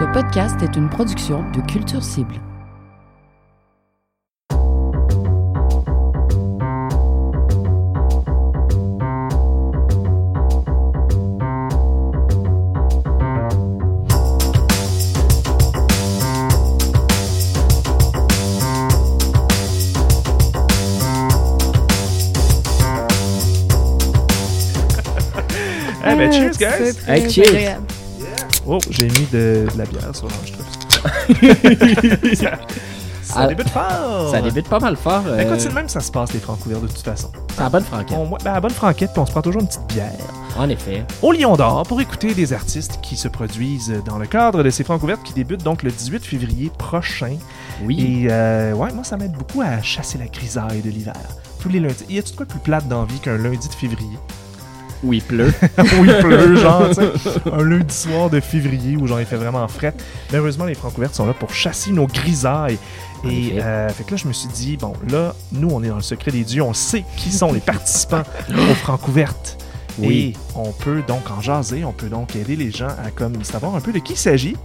[0.00, 2.40] Ce podcast est une production de Culture Cible.
[26.02, 27.06] Eh ben, cheers, C'est guys!
[27.06, 27.89] Hey, cheers.
[28.72, 30.68] Oh, j'ai mis de, de la bière sur l'enregistrement.
[32.34, 32.58] ça
[33.22, 34.30] ça Ah, débute fort!
[34.30, 35.22] Ça débute pas mal fort.
[35.22, 37.30] Ben, euh, écoute, c'est le même ça se passe, les francs couverts, de toute façon.
[37.54, 38.16] c'est la bonne franquette.
[38.16, 40.12] On, ben, à la bonne franquette, puis on se prend toujours une petite bière.
[40.56, 41.04] En effet.
[41.22, 44.84] Au Lion d'Or pour écouter des artistes qui se produisent dans le cadre de ces
[44.84, 47.36] francs couvertes qui débutent donc le 18 février prochain.
[47.84, 48.24] Oui.
[48.24, 51.14] Et euh, ouais, moi, ça m'aide beaucoup à chasser la grisaille de l'hiver.
[51.60, 52.04] Tous les lundis.
[52.08, 54.18] Y a-tu de quoi plus plate dans la vie qu'un lundi de février?
[55.02, 55.52] Où il pleut.
[55.78, 57.40] où il pleut, genre, tu sais.
[57.52, 59.94] Un lundi soir de février où genre il fait vraiment fret.
[60.30, 62.78] Mais heureusement, les francs couvertes sont là pour chasser nos grisailles.
[63.24, 65.96] Et euh, fait que là, je me suis dit, bon, là, nous, on est dans
[65.96, 69.58] le secret des dieux, on sait qui sont les participants aux francs couvertes.
[69.98, 70.34] Oui.
[70.34, 73.74] Et on peut donc en jaser, on peut donc aider les gens à comme savoir
[73.74, 74.56] un peu de qui il s'agit.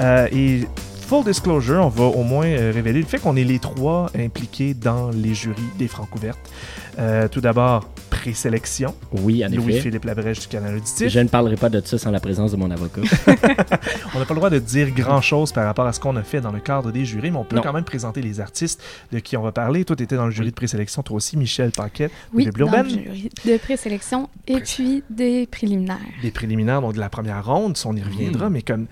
[0.00, 0.66] Euh, et
[1.08, 4.74] full disclosure, on va au moins euh, révéler le fait qu'on est les trois impliqués
[4.74, 6.38] dans les jurys des francs couvertes.
[6.98, 8.94] Euh, tout d'abord, présélection.
[9.12, 9.56] Oui, en effet.
[9.56, 11.08] Louis-Philippe Labrèche du Canal Auditif.
[11.08, 13.00] Je ne parlerai pas de ça sans la présence de mon avocat.
[14.14, 16.40] On n'a pas le droit de dire grand-chose par rapport à ce qu'on a fait
[16.40, 17.62] dans le cadre des jurys, mais on peut Non.
[17.62, 19.84] quand même présenter les artistes de qui on va parler.
[19.84, 22.82] Toi, tu étais dans le jury de présélection, toi aussi, Michel Paquet, Oui, de dans
[22.82, 25.98] le jury de présélection et Pré- puis des préliminaires.
[26.22, 28.52] Les préliminaires donc, de la première ronde, ça, on y reviendra, Mm.
[28.52, 28.86] mais comme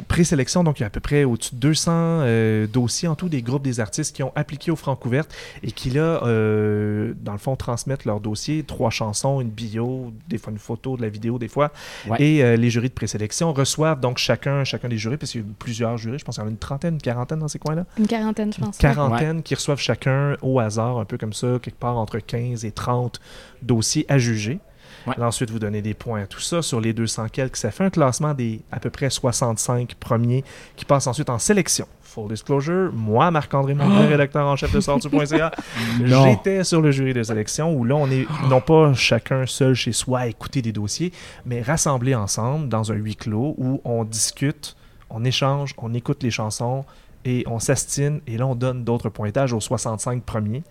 [0.00, 3.28] présélection, donc il y a à peu près au-dessus de 200 euh, dossiers en tout
[3.28, 7.32] des groupes des artistes qui ont appliqué aux francs couvertes et qui, là, euh, dans
[7.32, 11.08] le fond, transmettent leur dossier, trois chansons, une bio, des fois une photo, de la
[11.08, 11.72] vidéo, des fois.
[12.08, 12.22] Ouais.
[12.22, 15.44] Et euh, les jurys de présélection reçoivent donc chacun, chacun des jurys, parce qu'il y
[15.44, 17.58] a plusieurs jurys, je pense qu'il y en a une trentaine, une quarantaine dans ces
[17.58, 17.84] coins-là.
[17.98, 18.78] Une quarantaine, je pense.
[18.78, 22.72] quarantaine qui reçoivent chacun au hasard, un peu comme ça, quelque part entre 15 et
[22.72, 23.20] 30
[23.62, 24.60] dossiers à juger.
[25.06, 25.20] Ouais.
[25.20, 27.56] Ensuite, vous donnez des points à tout ça sur les 200 quelques.
[27.56, 30.44] Ça fait un classement des à peu près 65 premiers
[30.76, 31.86] qui passent ensuite en sélection.
[32.02, 35.50] Full disclosure, moi, Marc-André Mongrain, rédacteur en chef de sortu.ca,
[36.04, 39.92] j'étais sur le jury de sélection où là, on est non pas chacun seul chez
[39.92, 41.12] soi à écouter des dossiers,
[41.46, 44.76] mais rassemblés ensemble dans un huis clos où on discute,
[45.08, 46.84] on échange, on écoute les chansons
[47.24, 50.64] et on s'astine et là, on donne d'autres pointages aux 65 premiers.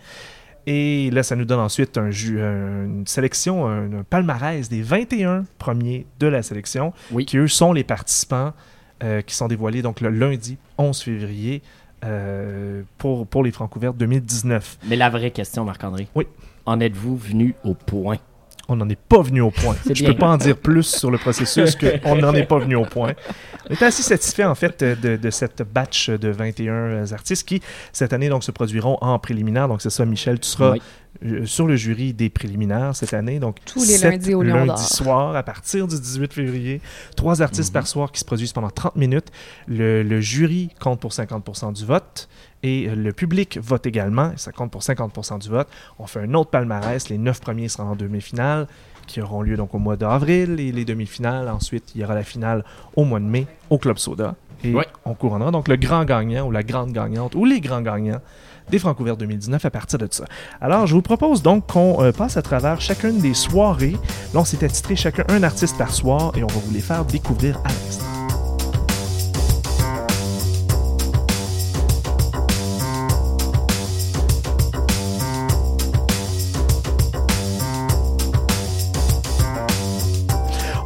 [0.68, 6.06] Et là, ça nous donne ensuite un une sélection, un, un palmarès des 21 premiers
[6.20, 7.26] de la sélection, Oui.
[7.26, 8.54] qui eux sont les participants
[9.04, 11.64] euh, qui sont dévoilés donc le lundi 11 février
[12.04, 14.78] euh, pour, pour les Francs ouvertes 2019.
[14.88, 16.08] Mais la vraie question, Marc-André.
[16.16, 16.26] Oui.
[16.66, 18.18] En êtes-vous venu au point?
[18.72, 19.76] On n'en est pas venu au point.
[19.86, 20.12] Je bien.
[20.14, 23.14] peux pas en dire plus sur le processus qu'on n'en est pas venu au point.
[23.70, 27.62] On est assez satisfait en fait de, de cette batch de 21 artistes qui
[27.94, 29.68] cette année donc se produiront en préliminaire.
[29.68, 30.82] Donc c'est ça, Michel, tu seras Oui.
[31.26, 33.40] euh, sur le jury des préliminaires cette année.
[33.40, 34.80] Donc Tous les sept lundis au Lion lundis d'Or.
[34.80, 36.82] soirs à partir du 18 février.
[37.16, 37.74] Trois artistes Mhm.
[37.74, 39.28] par soir qui se produisent pendant 30 minutes.
[39.68, 42.28] Le, le jury compte pour 50% du vote.
[42.64, 45.68] Et euh, le public vote également, et ça compte pour 50% du vote.
[46.00, 48.68] On fait un autre palmarès, les neuf premiers seront en demi-finale,
[49.08, 51.50] qui auront lieu donc au mois d'avril, et les demi-finales.
[51.50, 52.64] Ensuite, il y aura la finale
[52.96, 54.36] au mois de mai au Club Soda.
[54.64, 54.86] Et Ouais.
[55.06, 58.22] on couronnera donc le grand gagnant ou la grande gagnante ou les grands gagnants
[58.70, 60.26] des Francs ouverts 2019 à partir de ça.
[60.62, 63.98] Alors, je vous propose donc qu'on euh, passe à travers chacune des soirées.
[64.36, 67.04] Là, on s'est attitré chacun un artiste par soir et on va vous les faire
[67.06, 68.11] découvrir à l'instant.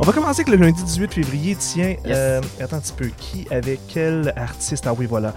[0.08, 1.56] On va commencer avec le lundi 18 février.
[1.60, 3.08] Tiens, euh, attends un petit peu.
[3.18, 4.86] Qui avec quel artiste?
[4.86, 5.34] Ah oui, voilà.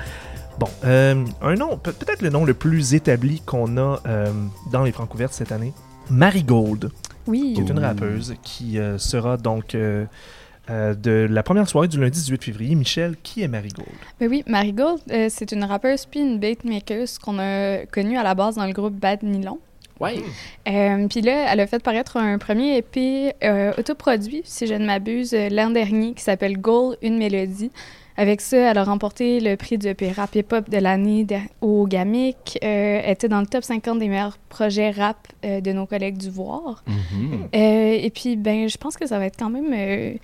[0.59, 4.31] Bon, euh, un nom, peut- peut-être le nom le plus établi qu'on a euh,
[4.71, 5.73] dans les Francs ouvertes cette année.
[6.11, 6.91] Marigold,
[7.27, 7.55] Oui.
[7.55, 7.83] qui est une Ouh.
[7.83, 12.75] rappeuse qui euh, sera donc de la première soirée du lundi 18 février.
[12.75, 13.89] Michel, qui est Marigold
[14.21, 15.01] Ben oui, Marigold,
[15.31, 18.95] c'est une rappeuse puis une beatmaker qu'on a connue à la base dans le groupe
[18.95, 19.61] Bad Nylon.
[20.01, 20.23] Oui.
[20.69, 24.87] Euh, puis là, elle a fait paraître un premier EP euh, autoproduit, si je ne
[24.87, 27.71] m'abuse, euh, l'an dernier, qui s'appelle Goal, une mélodie.
[28.17, 31.87] Avec ça, elle a remporté le prix du EP rap hip-hop de l'année de- au
[31.87, 32.59] GAMIC.
[32.65, 36.17] Euh, elle était dans le top 50 des meilleurs projets rap euh, de nos collègues
[36.19, 36.83] du Voir.
[36.89, 37.49] Mhm.
[37.55, 40.15] Euh, et puis, ben, je pense que ça va être quand même euh,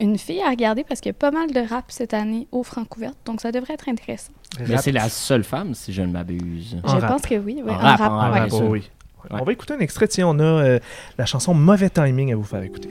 [0.00, 2.62] une fille à regarder parce qu'il y a pas mal de rap cette année au
[2.62, 4.32] Francouverte, donc ça devrait être intéressant.
[4.68, 6.76] Mais c'est la seule femme, si je ne m'abuse.
[6.84, 7.10] En je rap.
[7.10, 7.62] pense que oui.
[7.64, 8.68] ouais, En rap, en rap, bon, sûr.
[8.68, 8.90] oui.
[9.24, 9.38] Ouais.
[9.40, 10.08] On va écouter un extrait.
[10.08, 10.78] Tiens, on a euh,
[11.18, 12.88] la chanson Mauvais Timing à vous faire écouter.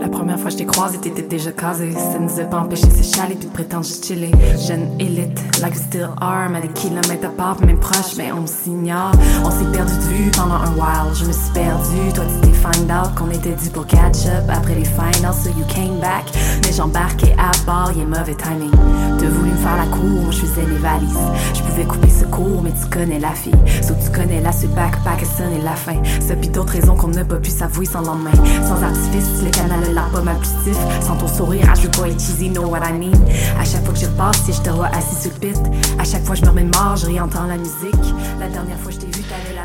[0.00, 1.90] La première fois que je t'ai croisé, t'étais déjà casé.
[1.92, 4.32] Ça nous a pas empêché de s'échaler puis de prétendre juste chiller.
[4.68, 9.12] Jeune élite, like still are, mais des kilomètres à part, même proche, mais on s'ignore.
[9.42, 11.14] On s'est perdu de vue pendant un while.
[11.14, 14.44] Je me suis perdu, toi tu t'es find out qu'on était dû pour catch up
[14.48, 16.24] après les finals, so you came back.
[16.62, 18.70] Mais j'embarquais à bord, y'a mauvais timing.
[19.18, 21.28] T'as voulu me faire la cour, je faisais les valises.
[21.54, 23.52] Je pouvais couper ce cours, mais tu connais la fille.
[23.82, 26.02] So tu connais la ce backpack, et et la fin.
[26.26, 28.32] Ça pis d'autres raisons qu'on n'a pas pu s'avouer sans lendemain.
[28.66, 30.78] Sans artifice, le canal a l'air pas mal plus stiff.
[31.06, 33.18] Sans ton sourire, je veux pas être cheesy, know what I mean.
[33.60, 35.60] À chaque fois que je repasse, si je te vois assis sur le pit.
[35.98, 38.14] À chaque fois je me remets mort, je réentends la musique.
[38.40, 39.13] La dernière fois je t'ai la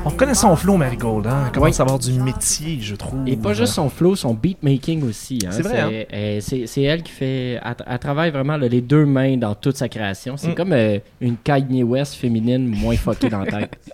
[0.06, 1.28] On connaît son flow, Marigold.
[1.28, 1.44] Hein?
[1.48, 1.80] Elle commence Oui.
[1.80, 3.28] à avoir du métier, je trouve.
[3.28, 5.40] Et pas juste son flow, son beatmaking aussi.
[5.46, 5.50] hein.
[5.51, 6.04] C'est vrai, hein?
[6.13, 7.60] euh, C'est elle qui fait.
[7.63, 10.38] Elle, elle travaille vraiment là, les deux mains dans toute sa création.
[10.38, 10.56] C'est Mm.
[10.56, 13.78] comme euh, une Kanye West féminine moins fuckée dans la tête.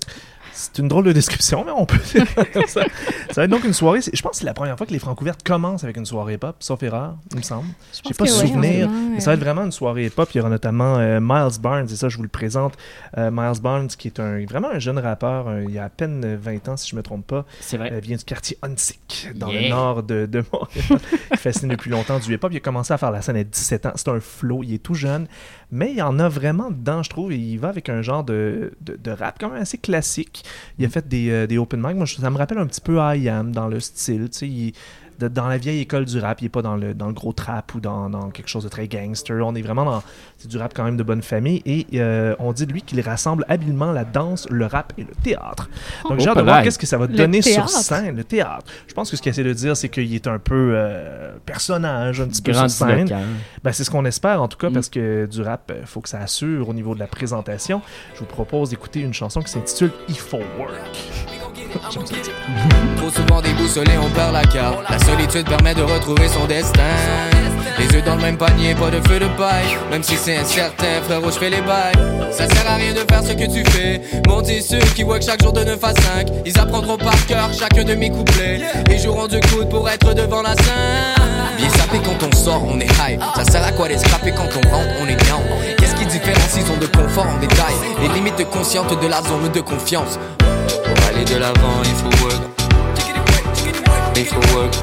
[0.55, 1.99] C'est une drôle de description, mais on peut.
[2.67, 2.81] ça,
[3.29, 3.99] ça va être donc une soirée.
[4.01, 6.55] Je pense que c'est la première fois que les Francouvertes commencent avec une soirée pop,
[6.59, 7.67] sauf erreur, il me semble.
[7.91, 8.89] Je J'ai pense pas que oui, souvenir.
[8.89, 10.29] Mais ça va être vraiment une soirée hip-hop.
[10.33, 12.73] Il y aura notamment euh, Miles Barnes, et ça, je vous le présente.
[13.17, 16.23] Euh, Miles Barnes, qui est un, vraiment un jeune rappeur, euh, il a à peine
[16.23, 17.45] euh, 20 ans, si je me trompe pas.
[17.59, 17.91] C'est vrai.
[17.91, 20.99] Euh, vient du quartier Huntsic, dans le nord de, de Montréal.
[21.31, 22.51] il fascine depuis longtemps du hip-hop.
[22.53, 23.91] Il a commencé à faire la scène à 17 ans.
[23.95, 24.63] C'est un flow.
[24.63, 25.27] Il est tout jeune.
[25.75, 27.33] Mais il y en a vraiment dedans, je trouve.
[27.33, 30.43] Il va avec un genre de, de, de rap quand même assez classique.
[30.79, 31.95] Il a fait des, euh, des open mic.
[31.95, 34.29] Moi, je- ça me rappelle un petit peu I Am dans le style.
[34.29, 34.73] Tu sais, il-
[35.19, 37.33] de- dans la vieille école du rap, il n'est pas dans le, dans le gros
[37.33, 39.45] trap ou dans, dans quelque chose de très gangster.
[39.45, 40.03] On est vraiment dans
[40.37, 41.61] c'est du rap quand même de bonne famille.
[41.65, 45.13] Et euh, on dit de lui qu'il rassemble habilement la danse, le rap et le
[45.23, 45.69] théâtre.
[46.09, 48.23] Donc j'ai Oh, hâte de voir qu'est-ce que ça va Le donner sur scène, le
[48.23, 48.65] théâtre.
[48.87, 52.19] Je pense que ce qu'il essaie de dire, c'est qu'il est un peu euh, personnage,
[52.21, 53.09] un petit peu sur scène.
[53.63, 54.73] Ben, c'est ce qu'on espère en tout cas, Mm.
[54.73, 57.81] parce que du rap, il faut que ça assure au niveau de la présentation.
[58.15, 61.44] Je vous propose d'écouter une chanson qui s'intitule If For Work.
[62.97, 64.77] Trop souvent déboussolé, on perd la carte.
[64.89, 66.81] La solitude permet de retrouver son destin.
[67.77, 69.77] Les yeux dans le même panier, pas de feu de paille.
[69.91, 71.93] Même si c'est incertain, frérot, je fais les bails.
[72.31, 74.01] Ça sert à rien de faire ce que tu fais.
[74.43, 76.27] Dit ceux qui work chaque jour de 9 à 5.
[76.45, 78.61] Ils apprendront par cœur chacun de mes couplets.
[78.91, 81.15] Et joueront du coude pour être devant la scène.
[81.57, 83.19] Bien sapé quand on sort, on est high.
[83.35, 85.41] Ça sert à quoi scrappé quand on rentre, on est down.
[85.79, 89.61] Qu'est-ce qui différencie zone de confort en détail Les limites conscientes de la zone de
[89.61, 90.19] confiance.
[91.25, 92.41] Pour aller de l'avant, il faut work.
[94.15, 94.73] Il faut work.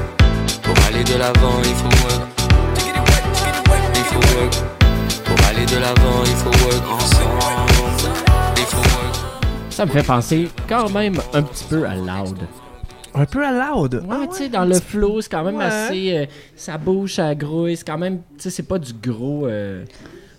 [0.61, 2.21] Pour aller de l'avant, il faut work.
[3.95, 4.53] Il faut work.
[5.25, 7.39] Pour aller de l'avant, il faut work ensemble.
[8.57, 9.15] Il faut work.
[9.69, 12.37] Ça me fait penser quand même un petit peu à Loud.
[13.15, 14.03] Un peu à loud?
[14.09, 15.65] Ouais, tu sais, dans le flow, c'est quand même Ouais.
[15.65, 16.17] assez.
[16.17, 16.25] euh,
[16.55, 17.77] ça bouge, ça grouille.
[17.77, 18.21] C'est quand même.
[18.37, 19.45] Tu sais, c'est pas du gros.
[19.45, 19.85] euh,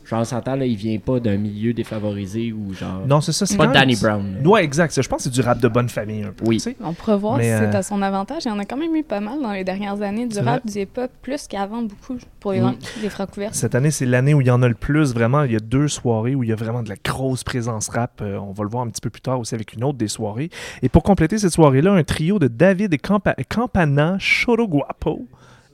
[0.04, 3.02] genre, on s'entend, là, il vient pas d'un milieu défavorisé ou genre.
[3.06, 3.46] Non, c'est ça.
[3.46, 4.36] C'est pas Danny Brown.
[4.42, 4.48] là.
[4.48, 5.00] Ouais, exact.
[5.00, 6.44] Je pense que c'est du rap de bonne famille un peu.
[6.46, 6.62] Oui.
[6.82, 8.42] On pourra voir Mais, si c'est euh, à son avantage.
[8.44, 10.26] Il y en a quand même eu pas mal dans les dernières années.
[10.26, 12.74] Du rap, du hip-hop, plus qu'avant, beaucoup pour les, Mm.
[13.02, 13.54] les francs couverts.
[13.54, 15.12] Cette année, c'est l'année où il y en a le plus.
[15.14, 17.88] Vraiment, il y a deux soirées où il y a vraiment de la grosse présence
[17.88, 18.20] rap.
[18.22, 20.08] Euh, on va le voir un petit peu plus tard aussi avec une autre des
[20.08, 20.50] soirées.
[20.82, 25.26] Et pour compléter cette soirée-là, un trio de David et Campa- Campana, Choro Guapo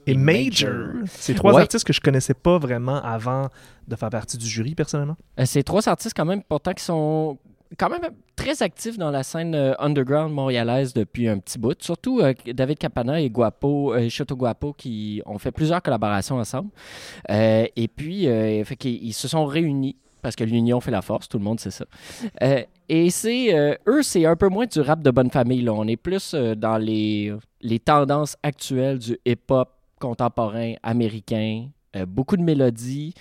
[0.07, 0.73] et Major.
[1.05, 1.61] C'est trois Ouais.
[1.61, 3.49] artistes que je connaissais pas vraiment avant
[3.87, 5.17] de faire partie du jury, personnellement.
[5.39, 7.37] Euh, c'est trois artistes quand même, pourtant, qui sont
[7.77, 8.01] quand même
[8.35, 11.81] très actifs dans la scène euh, underground montréalaise depuis un petit bout.
[11.81, 16.69] Surtout euh, David Capana et Guapo, euh, Choto Guapo qui ont fait plusieurs collaborations ensemble.
[17.29, 18.25] Euh, et puis,
[18.65, 21.71] fait ils se sont réunis parce que l'union fait la force, tout le monde sait
[21.71, 21.85] ça.
[22.89, 25.61] Et c'est eux, c'est un peu moins du rap de bonne famille.
[25.61, 25.73] Là.
[25.73, 29.69] On est plus dans les, les tendances actuelles du hip-hop
[30.01, 31.67] contemporain américain.
[31.95, 33.13] Euh, beaucoup de mélodies.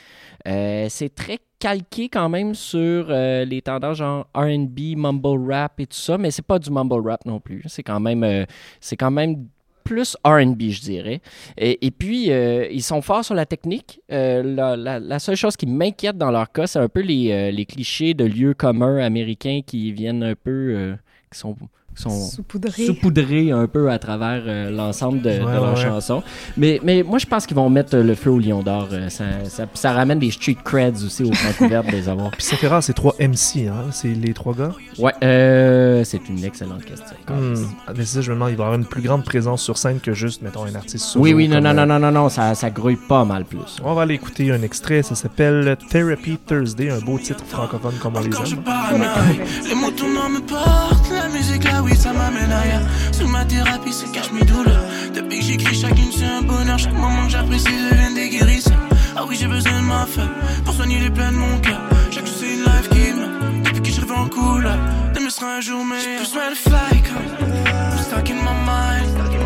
[0.46, 5.86] Euh, c'est très calqué quand même sur euh, les tendances genre R&B, mumble rap et
[5.86, 7.64] tout ça, mais c'est pas du mumble rap non plus.
[7.66, 8.46] C'est quand même,
[8.80, 9.48] c'est quand même
[9.82, 11.20] plus R&B, je dirais.
[11.56, 14.00] Et, puis, ils sont forts sur la technique.
[14.08, 18.24] La, seule chose qui m'inquiète dans leur cas, c'est un peu les, les clichés de
[18.24, 20.94] lieux communs américains qui viennent un peu...
[21.32, 21.56] qui sont,
[21.94, 22.86] sont Saupoudré.
[22.86, 25.82] saupoudrés un peu à travers euh, l'ensemble de, de Ouais, leurs ouais.
[25.84, 26.22] chansons.
[26.56, 28.88] Mais, mais moi, je pense qu'ils vont mettre euh, le feu au lion d'or.
[28.92, 32.30] euh, ça, ça, ça ramène des street creds aussi aux Vancouver de les avoir.
[32.30, 33.86] Puis c'est rare, c'est trois MC, hein?
[33.90, 34.72] C'est les trois gars?
[34.98, 37.16] Ouais, euh, c'est une excellente question.
[37.28, 37.54] Hmm.
[37.86, 39.62] Ah, Mais c'est ça, je me demande, il va y avoir une plus grande présence
[39.62, 41.24] sur scène que juste, mettons, un artiste solo.
[41.24, 43.76] Oui, oui, non, non, euh, non, non, non, non, ça, ça grouille pas mal plus.
[43.84, 48.16] On va aller écouter un extrait, ça s'appelle Therapy Thursday, un beau titre francophone comme
[48.16, 48.62] on les aime.
[51.30, 52.82] Musique là, oui, ça m'amène ailleurs.
[53.12, 54.84] Sous ma thérapie se cachent mes douleurs.
[55.14, 56.78] Depuis que j'écris, chacune c'est un bonheur.
[56.78, 58.78] Chaque moment que j'apprécie devient des guérisseurs.
[59.16, 60.34] Ah oui, j'ai besoin de ma femme
[60.64, 61.80] pour soigner les plaies de mon cœur.
[62.10, 63.62] Chaque jour c'est une life qui me.
[63.64, 64.78] Depuis que je rêve en couleur,
[65.14, 66.04] demain sera un jour meilleur.
[66.04, 67.00] J'ai besoin de fly
[68.10, 69.39] stuck in my mind.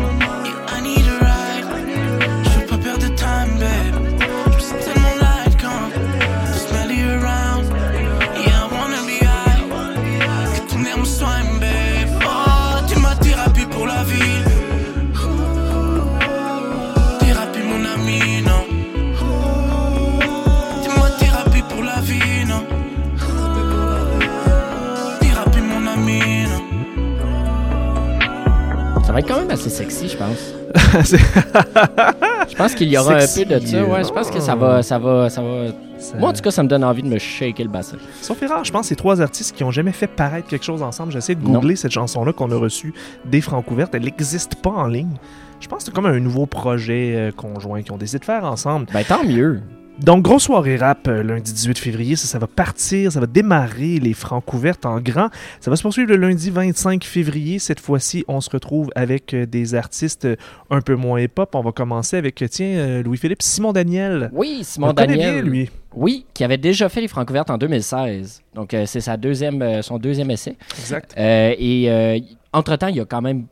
[29.15, 30.53] Va être quand même assez sexy, je pense.
[32.49, 33.83] Je pense qu'il y aura Sexy, un peu de ça.
[33.85, 35.67] Ouais, je pense que ça va, ça va, ça va.
[35.97, 37.97] ça- Moi, en tout cas, ça me donne envie de me shaker le bassin.
[38.21, 40.83] Sauf erreur, je pense que c'est trois artistes qui ont jamais fait paraître quelque chose
[40.83, 41.11] ensemble.
[41.11, 41.53] J'essaie de Non.
[41.59, 42.93] googler cette chanson-là qu'on a reçue
[43.25, 43.95] des Francouvertes.
[43.95, 45.15] Elle n'existe pas en ligne.
[45.59, 48.43] Je pense que c'est comme un nouveau projet euh, conjoint qu'ils ont décidé de faire
[48.43, 48.85] ensemble.
[48.93, 49.61] Ben, tant mieux.
[50.01, 52.15] Donc, grosse soirée rap euh, lundi 18 février.
[52.17, 55.29] Ça, ça va partir, ça va démarrer les Francouvertes en grand.
[55.61, 57.59] Ça va se poursuivre le lundi 25 février.
[57.59, 60.35] Cette fois-ci, on se retrouve avec euh, des artistes euh,
[60.69, 61.55] un peu moins hip-hop.
[61.55, 64.29] On va commencer avec, tiens, Louis-Philippe Simon Daniel.
[64.33, 65.43] Oui, On Simon connaît Daniel.
[65.43, 65.69] bien, lui.
[65.95, 68.41] Oui, qui avait déjà fait les Francouvertes en 2016.
[68.53, 70.57] Donc, c'est sa deuxième, son deuxième essai.
[70.77, 71.13] Exact.
[71.17, 72.19] Euh, et euh,
[72.51, 73.45] entre-temps, il a quand même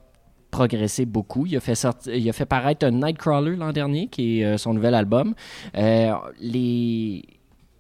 [0.60, 1.46] progressé beaucoup.
[1.48, 4.58] Il a fait, sorti- il a fait paraître un Nightcrawler l'an dernier, qui est euh,
[4.58, 5.34] son nouvel album.
[5.76, 7.24] Euh, les...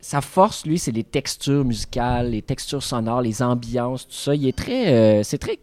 [0.01, 4.35] Sa force, lui, c'est les textures musicales, les textures sonores, les ambiances, tout ça.
[4.35, 4.81] Il est très...
[4.93, 5.59] euh, c'est très...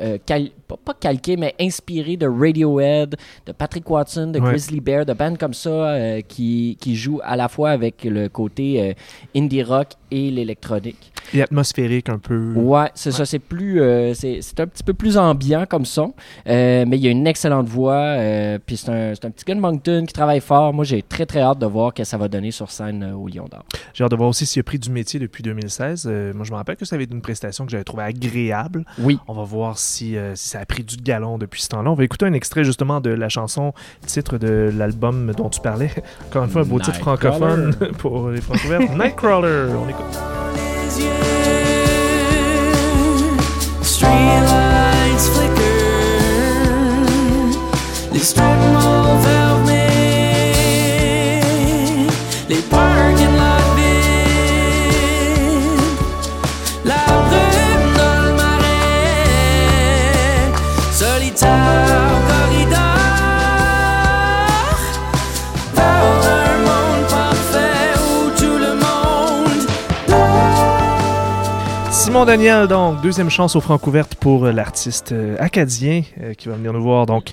[0.00, 3.16] euh, cal- pas, pas calqué, mais inspiré de Radiohead,
[3.46, 4.50] de Patrick Watson, de Ouais.
[4.50, 8.28] Grizzly Bear, de bands comme ça euh, qui, qui jouent à la fois avec le
[8.28, 8.96] côté
[9.36, 11.12] indie rock et l'électronique.
[11.34, 12.52] Et atmosphérique un peu.
[12.54, 13.24] Ouais, c'est ça.
[13.24, 16.14] C'est plus, euh, c'est c'est un petit peu plus ambiant comme son,
[16.48, 17.94] euh, mais il a une excellente voix.
[17.94, 20.72] euh, puis c'est un, c'est un petit gars de Moncton qui travaille fort.
[20.72, 23.28] Moi, j'ai très très hâte de voir que ça va donner sur scène euh, au
[23.28, 23.64] Lion d'Or.
[23.94, 26.06] J'ai hâte de voir aussi s'il a pris du métier depuis 2016.
[26.10, 28.84] Euh, moi, je me rappelle que ça avait été une prestation que j'avais trouvée agréable.
[28.98, 29.18] Oui.
[29.28, 31.90] On va voir si, si ça a pris du galon depuis ce temps-là.
[31.90, 33.72] On va écouter un extrait justement de la chanson
[34.06, 35.90] titre de l'album dont tu parlais.
[36.28, 38.96] Encore une fois, un beau titre francophone pour les francouvertes.
[38.96, 39.99] Nightcrawler, on écoute.
[43.82, 45.80] Streetlights flicker.
[72.10, 76.56] Simon Daniel, donc, deuxième chance aux Francouvertes pour euh, l'artiste euh, acadien euh, qui va
[76.56, 77.06] venir nous voir.
[77.06, 77.28] Donc,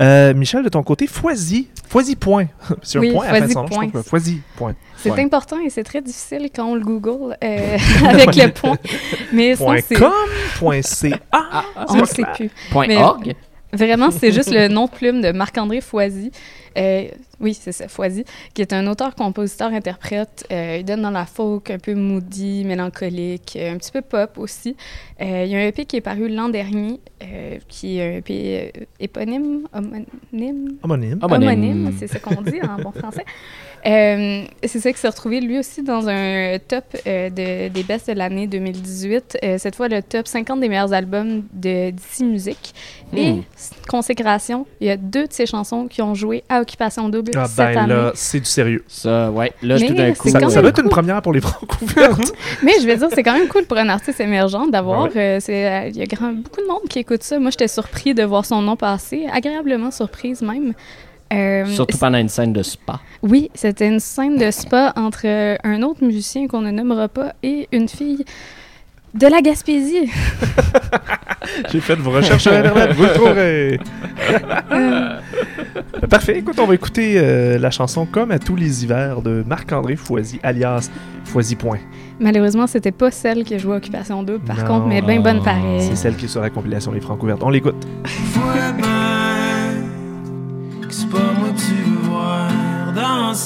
[0.00, 1.68] Euh, Michel, de ton côté, Foisy.
[1.86, 2.46] Foisy point.
[2.82, 3.88] C'est Oui, un point à la fin de Foisy son nom, je point.
[3.90, 4.02] trouve.
[4.02, 4.72] Foisy point.
[4.96, 5.22] C'est Ouais.
[5.22, 7.76] important et c'est très difficile quand on le Google euh,
[8.08, 8.78] avec le point.
[9.34, 9.94] Mais sinon, Point c'est.
[9.96, 10.12] com,
[10.58, 11.18] point ca.
[11.88, 12.50] On ne sait plus.
[12.70, 13.34] Point Mais- org.
[13.72, 16.30] Vraiment, c'est juste le nom de plume de Marc-André Foisy.
[16.76, 17.08] Euh,
[17.40, 20.46] oui, c'est ça, Foisy, qui est un auteur, compositeur, interprète.
[20.52, 24.36] Euh, il donne dans la folk, un peu moody, mélancolique, euh, un petit peu pop
[24.36, 24.76] aussi.
[25.20, 28.16] Euh, il y a un EP qui est paru l'an dernier, euh, qui est un
[28.18, 31.18] EP éponyme, homonyme, Homonyme.
[31.22, 31.48] Homonyme.
[31.48, 33.24] homonyme, c'est ce qu'on dit en bon français.
[33.84, 38.08] Euh, c'est ça qui s'est retrouvé lui aussi dans un top euh, de, des best
[38.08, 39.38] de l'année 2018.
[39.42, 42.74] Euh, cette fois, le top 50 des meilleurs albums de DC Music.
[43.14, 43.42] Et Hmm.
[43.88, 47.46] consécration, il y a deux de ses chansons qui ont joué à Occupation Double Ah
[47.46, 47.88] cette ben année.
[47.94, 48.84] là, c'est du sérieux.
[48.88, 49.52] Ça, ouais.
[49.62, 50.28] Là, Mais tout d'un coup.
[50.28, 52.32] Ça, doit être une première pour les Francouvertes.
[52.62, 55.12] Mais je veux dire, c'est quand même cool pour un artiste émergent d'avoir.
[55.14, 55.38] Ouais.
[55.48, 57.38] Il y a grand- beaucoup de monde qui écoute ça.
[57.38, 60.72] Moi, j'étais surpris de voir son nom passer, agréablement surprise même.
[61.32, 63.00] Euh, Surtout pendant une scène de spa.
[63.22, 67.32] Oui, c'était une scène de spa entre euh, un autre musicien qu'on ne nommera pas
[67.42, 68.24] et une fille
[69.14, 70.10] de la Gaspésie.
[71.72, 73.80] J'ai fait vos recherches sur Internet, vous le trouverez.
[74.72, 75.18] Euh,
[76.08, 79.96] Parfait, écoute, on va écouter euh, la chanson Comme à tous les hivers de Marc-André
[79.96, 80.90] Foisy, alias
[81.24, 81.78] Foisy Point.
[82.20, 84.64] malheureusement, c'était pas celle qui a joué à Occupation Double, par Non.
[84.66, 85.80] contre, mais bien bonne pareil.
[85.82, 87.42] C'est celle qui est sur la compilation Les Francouvertes.
[87.42, 87.86] On l'écoute.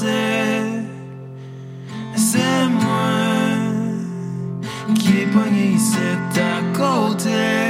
[0.00, 0.83] Danser.
[2.17, 3.09] C'est moi
[4.95, 5.97] qui est pogné ici
[6.37, 7.65] à côté.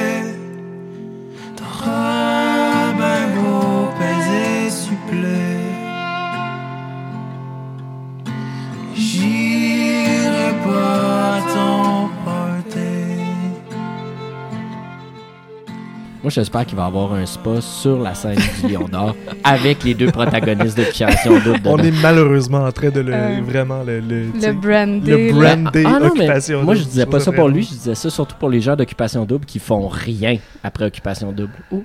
[16.26, 19.14] Moi, j'espère qu'il va y avoir un spa sur la scène du Lion d'Or
[19.44, 21.74] avec les deux protagonistes de Occupation Double dedans.
[21.74, 23.14] On est malheureusement en train de le.
[23.14, 24.00] Euh, vraiment le.
[24.00, 25.54] Le, Le le là.
[25.54, 28.10] brandé Ah non, mais Occupation moi, je disais pas ça pour lui, je disais ça
[28.10, 31.52] surtout pour les gens d'Occupation Double qui font rien après Occupation Double.
[31.70, 31.84] Ou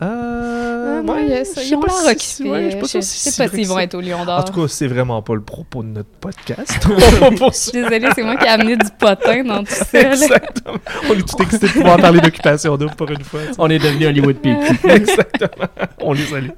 [0.00, 1.54] Euh, Ah, ouais, il y a je ça.
[1.60, 1.88] sais Ils ont pas
[2.18, 2.42] si-
[3.38, 4.44] pas s'ils vont être au Lion En d'Or.
[4.44, 6.86] tout cas, c'est vraiment pas le propos de notre podcast.
[7.72, 10.00] Désolée, c'est moi qui ai amené du potin dans tout ça.
[10.00, 10.76] Exactement.
[11.08, 13.40] On est tout excités de pouvoir parler d'occupation double pour une fois.
[13.58, 14.64] on est devenu Hollywood People.
[14.90, 15.68] Exactement.
[16.00, 16.50] On les salue.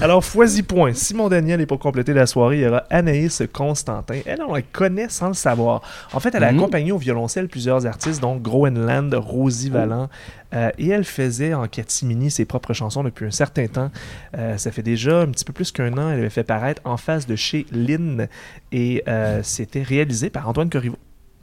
[0.00, 0.92] Alors, Foisy Point.
[0.94, 4.20] Simon Daniel et pour compléter la soirée, il y aura Anaïs Constantin.
[4.26, 5.82] Elle, on la connaît sans le savoir.
[6.12, 6.58] En fait, elle a Mhm.
[6.58, 10.08] accompagné au violoncelle plusieurs artistes, dont Groenland, Rosie Vallant,
[10.54, 13.90] Euh, et elle faisait en catimini ses propres chansons depuis un certain temps.
[14.36, 16.10] Euh, ça fait déjà un petit peu plus qu'un an.
[16.10, 18.28] Elle avait fait paraître En face de chez Lynn
[18.72, 20.98] et euh, c'était réalisé par Antoine Corriveau.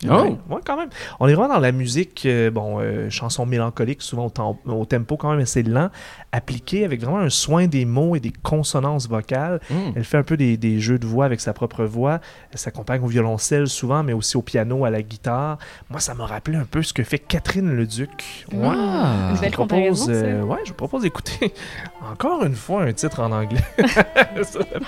[0.10, 0.14] Oh!
[0.14, 0.90] Ouais, ouais, quand même.
[1.20, 4.86] On est vraiment dans la musique, euh, bon, euh, chanson mélancolique, souvent au, tem- au
[4.86, 5.90] tempo quand même assez lent,
[6.32, 9.60] appliquée avec vraiment un soin des mots et des consonances vocales.
[9.70, 9.76] Mm.
[9.96, 12.20] Elle fait un peu des, des jeux de voix avec sa propre voix.
[12.52, 15.58] Elle s'accompagne au violoncelle souvent, mais aussi au piano, à la guitare.
[15.90, 18.46] Moi, ça m'a rappelé un peu ce que fait Catherine Leduc.
[18.54, 18.68] Ouais.
[18.72, 19.30] Ah.
[19.34, 21.54] Une belle vous propose, euh, ouais, je vous propose d'écouter
[22.12, 23.62] encore une fois un titre en anglais.
[23.78, 24.82] ça s'appelle-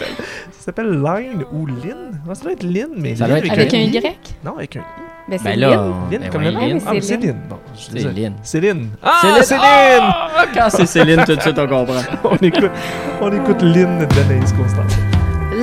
[0.52, 2.20] ça s'appelle Line ou Lynn.
[2.34, 3.78] Ça doit être Lynn, mais Ça Lynn doit être Avec un.
[3.78, 4.36] Y?
[4.44, 4.84] Non, avec un I.
[5.28, 5.70] Ben, c'est Ben Lynn.
[5.70, 5.76] là,
[6.12, 6.82] Lynn, ben comme ouais, le Lynn.
[6.86, 7.38] Ah, mais c'est C'est Lynn.
[7.50, 8.08] Bon, je.
[8.08, 8.34] Lynn.
[8.44, 8.90] C'est Lynn.
[9.02, 9.44] Ah, Céline.
[9.44, 10.04] c'est Lynn!
[10.04, 12.02] Ah, quand c'est Céline, tout de suite, on comprend.
[12.26, 12.72] on, écoute,
[13.22, 14.84] on écoute Lynn d'Anaïs Constant.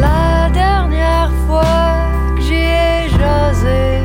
[0.00, 1.62] La dernière fois
[2.36, 4.00] que j'y ai jasé,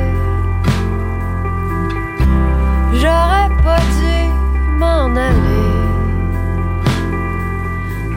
[2.94, 5.72] j'aurais pas dû m'en aller.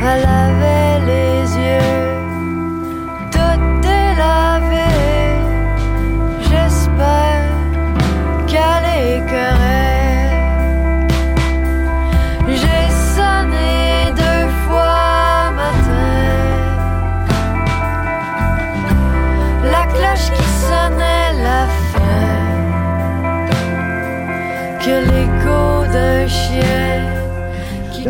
[0.01, 2.08] Elle avait les yeux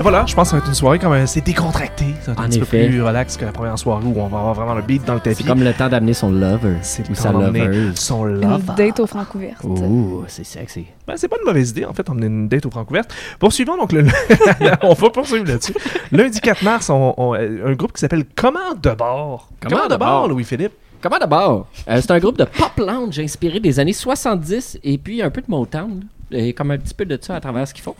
[0.02, 2.14] voilà, je pense que ça va être une soirée quand même assez décontractée.
[2.22, 4.38] Ça va être un petit peu plus relax que la première soirée où on va
[4.38, 5.36] avoir vraiment le beat dans le tapis.
[5.36, 6.76] C'est comme le temps d'amener son lover.
[6.82, 7.90] C'est le temps lover.
[7.94, 8.72] son Une lover.
[8.76, 9.64] date au Francouverte.
[9.64, 10.86] Ouh, c'est sexy.
[11.06, 13.12] Ben, c'est pas une mauvaise idée, en fait, emmener une date au Francouverte.
[13.38, 14.04] Poursuivons donc le...
[14.82, 15.74] on va poursuivre là-dessus.
[16.12, 19.48] Lundi 4 mars, on, on- un groupe qui s'appelle Comment de bord.
[19.60, 20.28] Comment de de bord, bord?
[20.28, 20.72] Louis-Philippe?
[21.00, 21.66] Comment d'abord?
[21.88, 25.40] Euh, c'est un groupe de pop lounge inspiré des années 70 et puis un peu
[25.40, 26.04] de Motown.
[26.30, 27.94] Et comme un petit peu de ça à travers ce qu'ils font.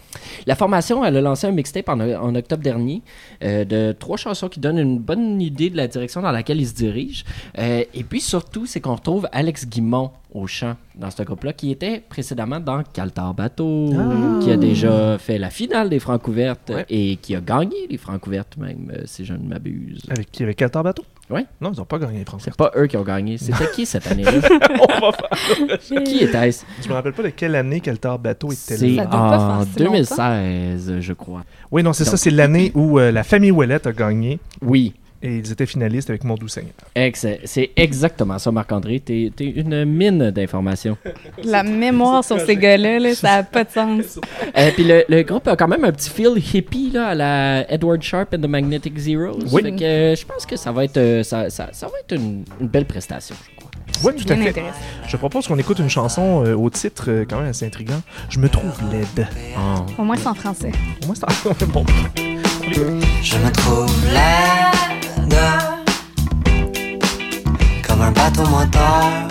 [0.47, 3.03] La formation, elle a lancé un mixtape en, en octobre dernier
[3.43, 6.69] euh, de trois chansons qui donnent une bonne idée de la direction dans laquelle ils
[6.69, 7.25] se dirigent.
[7.59, 11.71] Euh, et puis surtout, c'est qu'on retrouve Alex Guimont au chant dans ce groupe-là, qui
[11.71, 13.91] était précédemment dans Caltar Bateau,
[14.43, 16.85] qui a déjà fait la finale des Francouvertes Ouais.
[16.91, 20.03] et qui a gagné les Francouvertes même, euh, si je ne m'abuse.
[20.11, 20.43] Avec qui?
[20.43, 21.05] Avec Caltar Bateau?
[21.31, 21.45] Ouais.
[21.61, 22.51] Non, ils ont pas gagné les Français.
[22.51, 23.37] C'est pas eux qui ont gagné.
[23.39, 24.33] C'était qui cette année-là?
[24.33, 25.79] on va faire...
[26.05, 26.65] qui était-ce?
[26.83, 29.07] Je me rappelle pas de quelle année Caltar Bateau était C'est là.
[29.07, 29.31] Pas en
[29.65, 29.93] faire si longtemps.
[29.93, 31.43] 2016, je crois.
[31.71, 35.37] Oui, non, c'est ça, c'est l'année où euh, la famille Ouellette a gagné Oui, et
[35.39, 36.73] ils étaient finalistes avec Mon Doux Seigneur.
[37.45, 39.01] c'est exactement ça, Marc-André.
[39.01, 40.97] T'es t'es une mine d'informations.
[41.45, 44.21] La mémoire sur ces gars-là, là, ça n'a pas de sens.
[44.57, 47.73] Euh, Puis le, le groupe a quand même un petit feel hippie là, à la
[47.73, 49.39] Edward Sharp and the Magnetic Zeros.
[49.53, 49.63] Oui.
[49.63, 52.13] Fait que, euh, je pense que ça va être, euh, ça, ça- ça va être
[52.21, 53.71] une, une belle prestation, je crois.
[54.05, 54.55] Oui, tout à fait.
[55.09, 58.01] Je propose qu'on écoute une chanson euh, au titre euh, quand même assez intriguant.
[58.29, 59.27] Je me trouve laide.
[59.99, 60.71] Au moins, c'est en français.
[61.07, 61.85] Moi, c'est bon.
[62.15, 64.88] Je me trouve laide
[67.87, 69.29] Comme un bateau moteur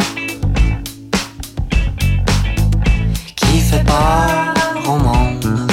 [3.35, 4.53] Qui fait peur
[4.87, 5.67] au monde.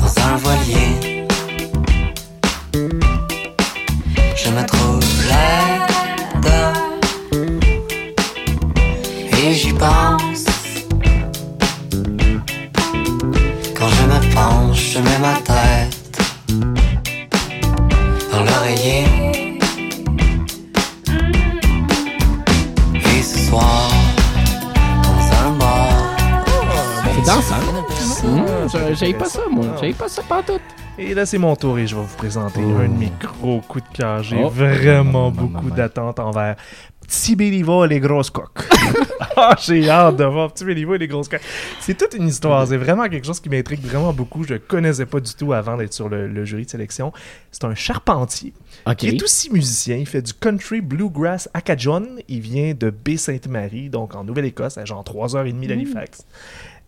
[0.00, 1.26] Dans un voilier
[4.36, 6.52] Je me trouve laide.
[9.38, 10.44] Et j'y pense.
[13.78, 15.95] Quand je me penche, je mets ma tête
[18.56, 19.04] l'oreiller.
[22.94, 23.90] Et ce soir,
[25.02, 26.14] dans un bar,
[27.14, 28.26] C'est dansant.
[28.26, 29.66] Mmh, J'ai pas ça, moi.
[29.80, 30.60] J'ai pas ça pantoute.
[30.98, 33.84] Et là, c'est mon tour et je vais vous présenter un de mes gros coups
[33.92, 34.22] de cœur.
[34.22, 34.48] J'ai Oh.
[34.48, 36.56] vraiment beaucoup d'attentes envers
[37.06, 38.58] Petit Béliveau et les grosses coques.
[39.38, 41.42] Ah, j'ai hâte de voir Petit et les grosses coques.
[41.80, 42.66] C'est toute une histoire.
[42.66, 44.44] C'est vraiment quelque chose qui m'intrigue vraiment beaucoup.
[44.44, 47.12] Je ne connaissais pas du tout avant d'être sur le, le jury de sélection.
[47.50, 48.54] C'est un charpentier
[48.86, 48.96] OK.
[48.96, 49.96] qui est aussi musicien.
[49.96, 52.04] Il fait du country bluegrass acadian.
[52.28, 56.24] Il vient de Baie-Sainte-Marie, donc en Nouvelle-Écosse, à genre 3h30 d'Halifax.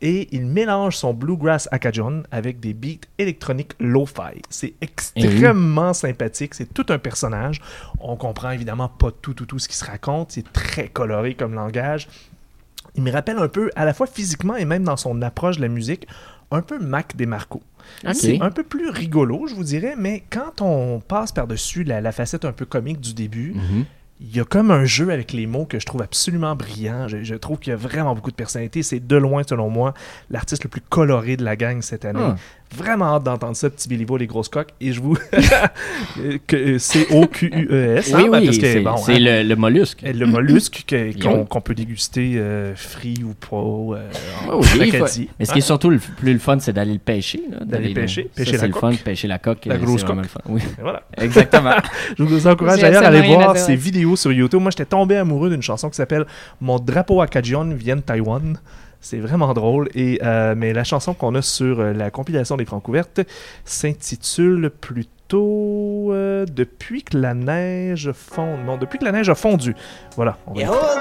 [0.01, 4.41] Et il mélange son bluegrass acadian avec des beats électroniques lo-fi.
[4.49, 6.55] C'est extrêmement sympathique.
[6.55, 7.61] C'est tout un personnage.
[8.01, 10.33] On comprend évidemment pas tout, tout, tout ce qui se raconte.
[10.33, 12.09] C'est très coloré comme langage.
[12.95, 15.63] Il me rappelle un peu, à la fois physiquement et même dans son approche de
[15.63, 16.07] la musique,
[16.51, 17.61] un peu Mac DeMarco.
[18.15, 22.13] C'est un peu plus rigolo, je vous dirais, mais quand on passe par-dessus la, la
[22.13, 23.85] facette un peu comique du début, Mhm.
[24.21, 27.07] Il y a comme un jeu avec les mots que je trouve absolument brillant.
[27.09, 28.83] Je, trouve qu'il y a vraiment beaucoup de personnalité.
[28.83, 29.95] C'est de loin, selon moi,
[30.31, 32.21] l'artiste le plus coloré de la gang cette année.
[32.21, 32.37] Ah.
[32.77, 34.71] Vraiment hâte d'entendre ça, Petit Béliveau, les grosses coques.
[34.81, 35.17] Et je vous.
[36.47, 38.13] que C-O-Q-U-E-S.
[38.15, 40.03] Oui, hein, oui, parce que, c'est bon, c'est hein, le, le mollusque.
[40.03, 41.19] le mollusque que- Mm.
[41.21, 43.57] qu'on qu'on peut déguster euh, frit ou pas
[43.97, 44.09] euh,
[44.53, 45.07] Oh, oui, faut-.
[45.39, 47.43] Mais ce qui est surtout le plus le fun, c'est d'aller le pêcher.
[47.51, 49.65] là, D'aller le- pêcher, ça, pêcher c'est la le fun, pêcher la coque.
[49.67, 50.27] La euh, grosse c'est coque.
[50.27, 50.41] fun.
[50.47, 51.03] Oui, voilà.
[51.19, 51.73] exactement.
[52.19, 53.77] Je vous encourage d'ailleurs à aller voir à dire.
[53.77, 54.61] vidéos sur YouTube.
[54.61, 56.27] Moi, j'étais tombé amoureux d'une chanson qui s'appelle
[56.61, 58.59] Mon drapeau acadien vient de Taïwan.
[59.01, 59.89] C'est vraiment drôle.
[59.95, 63.21] Et, euh, mais la chanson qu'on a sur euh, la compilation des Francs ouvertes
[63.65, 68.57] s'intitule plutôt euh, Depuis que la neige fond.
[68.59, 69.75] Non, Depuis que la neige a fondu.
[70.17, 70.37] Voilà.
[70.47, 70.99] on va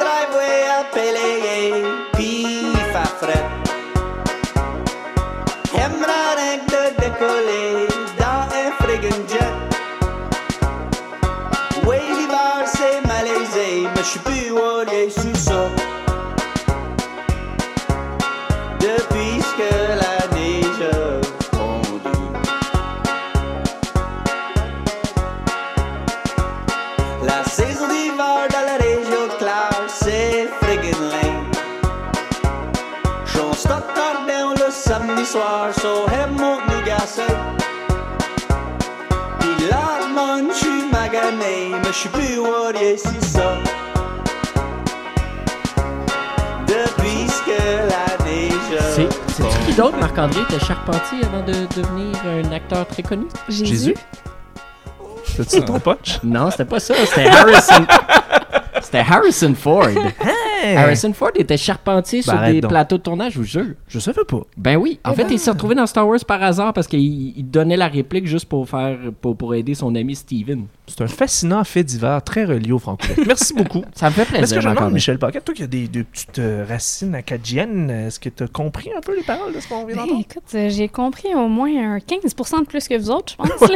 [41.87, 43.57] magané, mais j'suis plus warrior si ça.
[46.67, 52.51] Depuis que la neige C'est c'est-tu qui d'autre, Marc-André, était charpentier avant de devenir un
[52.51, 53.27] acteur très connu?
[53.49, 53.95] Jésus.
[55.23, 56.19] C'est-tu ton punch?
[56.23, 56.95] Non, c'était pas ça.
[57.05, 57.85] C'était Harrison.
[58.81, 59.89] C'était Harrison Ford.
[60.75, 62.69] Harrison Ford était charpentier sur Ben, arrête des donc.
[62.71, 63.65] plateaux de tournage, je vous jure.
[63.87, 64.41] Je savais pas.
[64.57, 64.99] Ben oui.
[65.05, 66.99] En fait, il s'est retrouvé dans Star Wars par hasard parce qu'il
[67.37, 70.65] il donnait la réplique juste pour faire pour, pour aider son ami Steven.
[70.87, 73.83] C'est un fascinant fait divers très relié au franco Merci beaucoup.
[73.93, 74.93] Ça me fait Est-ce que plaisir, je me demande.
[74.93, 78.47] Michel Paquet, toi qui as des, des petites euh, racines acadiennes, est-ce que tu as
[78.47, 80.21] compris un peu les paroles de ce qu'on vient Ben, d'entendre?
[80.29, 83.59] écoute, euh, j'ai compris au moins un 15 de plus que vous autres, je pense.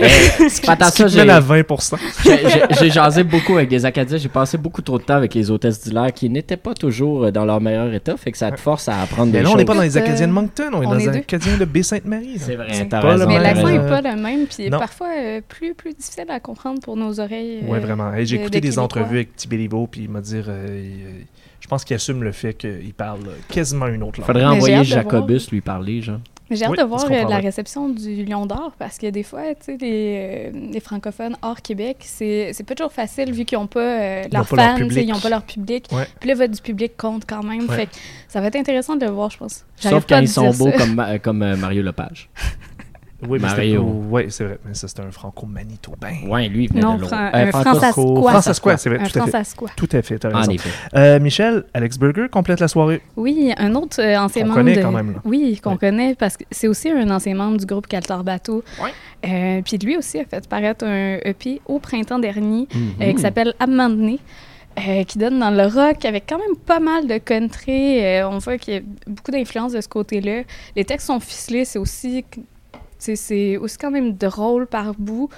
[0.94, 1.96] te mène j'ai- à 20%.
[2.24, 4.18] J'ai- J'ai j'ai jasé beaucoup avec des Acadiens.
[4.18, 7.32] J'ai passé beaucoup trop de temps avec les hôtesses d'hilaire qui n'étaient pas toujours euh,
[7.32, 8.16] dans leur meilleur état.
[8.18, 9.98] Fait que ça te force à apprendre Mais des là, on n'est pas dans les
[9.98, 11.18] Acadiens de Moncton, on est on dans est les deux.
[11.20, 12.38] Acadiens de Baie-Sainte-Marie.
[12.38, 13.28] C'est vrai, t'as raison.
[13.28, 14.80] Mais l'accent euh, n'est pas le même, puis non.
[14.80, 17.62] parfois euh, plus, plus difficile à comprendre pour nos oreilles.
[17.68, 18.14] Ouais, euh, vraiment.
[18.14, 18.84] Hey, J'ai écouté de des Québécois.
[18.84, 21.22] entrevues avec Tibéliveau, puis il m'a dit, euh,
[21.60, 24.28] je pense qu'il assume le fait qu'il parle euh, quasiment une autre langue.
[24.28, 26.20] Faudrait Mais envoyer Jacobus lui parler, genre.
[26.52, 29.24] Mais J'ai hâte Oui, de voir euh, la réception du Lion d'Or parce que des
[29.24, 33.58] fois, tu sais, les, euh, les francophones hors Québec, c'est pas toujours facile vu qu'ils
[33.58, 35.88] n'ont pas euh, leurs pas leur fans, ils n'ont pas leur public.
[35.94, 36.06] Ouais.
[36.20, 37.70] Puis le vote du public compte quand même.
[37.70, 37.76] Ouais.
[37.78, 37.92] Fait que
[38.28, 39.66] ça va être intéressant de le voir, je pense.
[39.78, 42.30] Sauf quand ils sont beaux comme, Ma- comme euh, Mario Lepage.
[43.28, 43.84] Oui, mais Mario.
[44.10, 44.60] ouais, c'est vrai.
[44.66, 46.28] Mais ça, c'était un franco-manitobain.
[46.28, 47.08] Ouais, lui, il venait Non, de l'eau.
[47.08, 47.52] fran- Euh.
[47.52, 49.56] Francasquois, c'est vrai, Un tout à fait.
[49.76, 50.70] Tout à fait, En effet.
[50.96, 53.02] Euh, Michel, Alex Burger complète la soirée.
[53.16, 54.60] Oui, un autre euh, ancien Qu'on membre.
[54.60, 55.20] connaît de- quand même, là.
[55.26, 55.78] Oui, qu'on Ouais.
[55.78, 58.64] connaît parce que c'est aussi un ancien membre du groupe Caltar Bateau.
[59.28, 62.92] Euh, puis lui aussi a fait paraître un EP au printemps dernier Mhm.
[63.02, 64.20] euh, qui s'appelle Abandonné.
[64.80, 68.00] euh, qui donne dans le rock avec quand même pas mal de country.
[68.06, 70.44] Euh, on voit qu'il y a beaucoup d'influence de ce côté-là.
[70.78, 72.24] Les textes sont ficelés, c'est aussi,
[73.02, 75.30] c'est aussi quand même drôle par bout.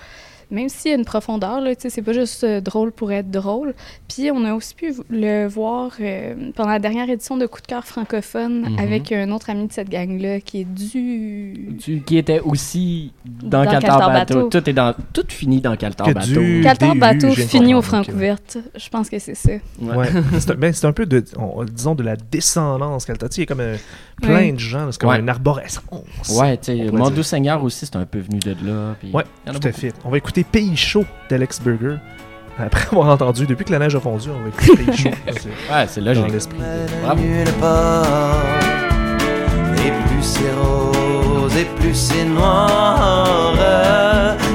[0.51, 3.11] Même s'il y a une profondeur, là, tu sais, c'est pas juste euh, drôle pour
[3.11, 3.73] être drôle.
[4.07, 7.67] Puis on a aussi pu le voir euh, pendant la dernière édition de Coup de
[7.67, 8.79] cœur francophone Mhm.
[8.79, 11.75] avec un autre ami de cette gang-là qui est du...
[12.05, 14.33] Qui était aussi dans, Dans Caltar Caltar Bateau.
[14.35, 14.49] Bateau.
[14.61, 16.39] Tout est dans tout finit dans Caltar Bateau.
[16.39, 18.57] du- Caltar Bateau je viens de fini au comprendre, ok, Francouverte.
[18.75, 19.51] Je pense que c'est ça.
[19.81, 19.95] Ouais.
[19.95, 20.07] Ouais.
[20.39, 23.41] c'est un, ben, c'est un peu de, on- disons, de la descendance Caltati.
[23.41, 23.75] Il y a comme euh,
[24.21, 24.51] plein Ouais.
[24.51, 25.19] de gens, c'est comme Ouais.
[25.19, 25.83] une arborescence.
[26.39, 27.15] Ouais, tu sais, On pourrait Mon dire.
[27.17, 28.95] Doux Seigneur aussi, c'est un peu venu de là.
[28.99, 29.93] puis Ouais, tout à fait.
[30.05, 31.97] On va écouter Pays chaud d'Alex Burger.
[32.59, 35.09] Après avoir entendu, depuis que la neige a fondu, on va écouter Pays chaud.
[35.27, 36.31] C'est Ouais, c'est dans logique.
[36.33, 36.57] l'esprit.
[37.03, 37.21] Bravo.
[37.21, 38.37] nulle part.
[39.85, 43.53] Et plus c'est rose, et plus c'est noir.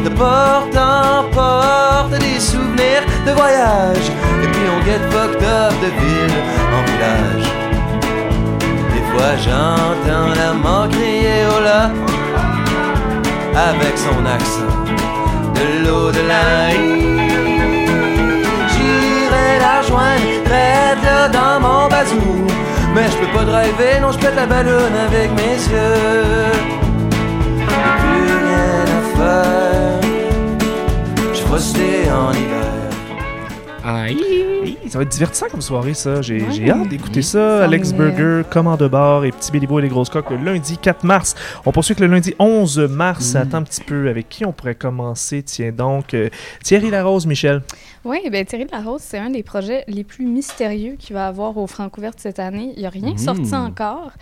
[0.05, 4.09] De porte en porte, des souvenirs de voyage.
[4.43, 6.39] Et puis on get fucked up de ville
[6.73, 7.47] en village.
[8.95, 11.91] Des fois j'entends la mort crier au là
[13.57, 14.78] avec son accent
[18.73, 22.47] J'irai la rejoindre, prête là dans mon bazou.
[22.95, 26.53] Mais je peux pas driver, non, je pète la ballonne avec mes yeux.
[28.01, 30.01] Plus rien à faire.
[31.33, 32.68] Je frosté en hiver.
[34.89, 36.23] Ça va être divertissant comme soirée, ça.
[36.23, 36.71] J'ai Ouais.
[36.71, 37.59] hâte d'écouter ça.
[37.59, 40.79] Ça Alex Burger, Commande de bar et Petit Béliveau et les grosses coques le lundi
[40.79, 41.35] 4 mars.
[41.67, 43.35] On poursuit avec le lundi 11 mars.
[43.35, 43.37] Mm.
[43.37, 44.09] Attends un petit peu.
[44.09, 45.43] Avec qui on pourrait commencer?
[45.43, 46.15] Tiens donc.
[46.15, 46.29] euh,
[46.63, 47.63] Thierry Larose, Michel.
[48.05, 51.27] Oui, bien Thierry de la Rose, c'est un des projets les plus mystérieux qu'il va
[51.27, 52.73] avoir au Francouverte cette année.
[52.75, 53.19] Il n'y a rien Mhm.
[53.19, 54.13] sorti encore.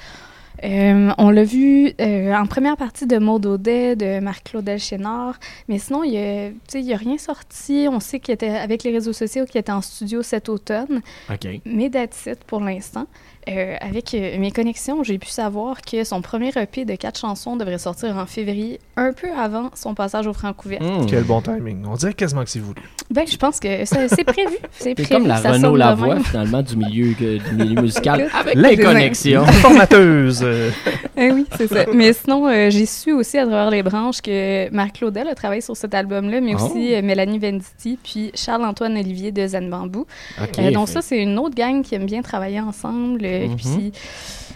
[0.64, 5.38] Euh, on l'a vu euh, en première partie de Maud Audet, de Marc-Claude Chénard,
[5.68, 7.86] mais sinon, il n'y a, a rien sorti.
[7.90, 11.48] On sait qu'il était avec les réseaux sociaux qu'il était en studio cet automne, OK.
[11.64, 13.06] mais that's it pour l'instant.
[13.48, 17.54] Euh, avec euh, mes connexions, j'ai pu savoir que son premier EP de quatre chansons
[17.54, 20.82] devrait sortir en février, un peu avant son passage au Francouvert.
[20.82, 21.06] Hmm.
[21.09, 21.85] Quel bon timing.
[21.88, 22.80] On dirait quasiment que c'est voulu.
[23.09, 24.56] Ben, je pense que ça- c'est prévu.
[24.72, 25.09] C'est C'est prévu.
[25.11, 29.44] comme la Renault Lavoie, finalement, du milieu, que- du milieu musical, avec les connexions.
[29.46, 30.40] Formateuse.
[30.42, 30.70] euh,
[31.16, 31.85] Eh oui, c'est ça.
[31.94, 35.61] Mais sinon, euh, j'ai su aussi à travers les branches que Marc Claudel a travaillé
[35.61, 36.64] sur cet album-là, mais Oh.
[36.64, 40.04] aussi euh, Mélanie Venditti, puis Charles-Antoine Olivier de Zen Bambou.
[40.42, 40.59] OK.
[40.59, 43.20] Euh, donc ça, c'est une autre gang qui aime bien travailler ensemble.
[43.49, 43.57] Mhm.
[43.57, 43.92] puis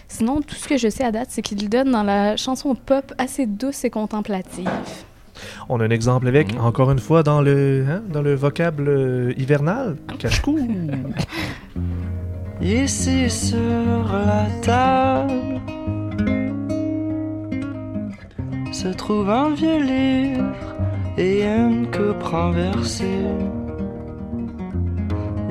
[0.07, 3.13] sinon, tout ce que je sais à date, c'est qu'il donne dans la chanson pop
[3.17, 4.69] assez douce et contemplative.
[5.69, 6.61] On a un exemple avec, Mhm.
[6.65, 9.95] encore une fois, dans le, hein, dans le vocable euh, hivernal.
[10.19, 10.59] Cache-cou.
[12.61, 13.57] Ici sur
[14.13, 15.59] la table
[18.71, 20.53] se trouve un vieux livre
[21.17, 23.05] et une coupe renversée.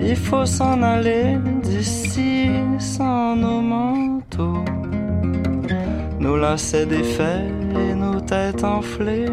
[0.00, 4.64] Il faut s'en aller d'ici sans nos manteaux,
[6.18, 9.26] nos lacets défaits et nos têtes enflées.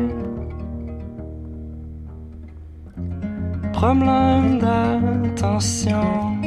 [3.74, 6.38] Problème d'attention.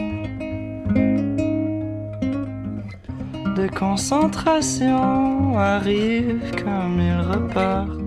[3.61, 8.00] de concentration arrive comme ils repartent.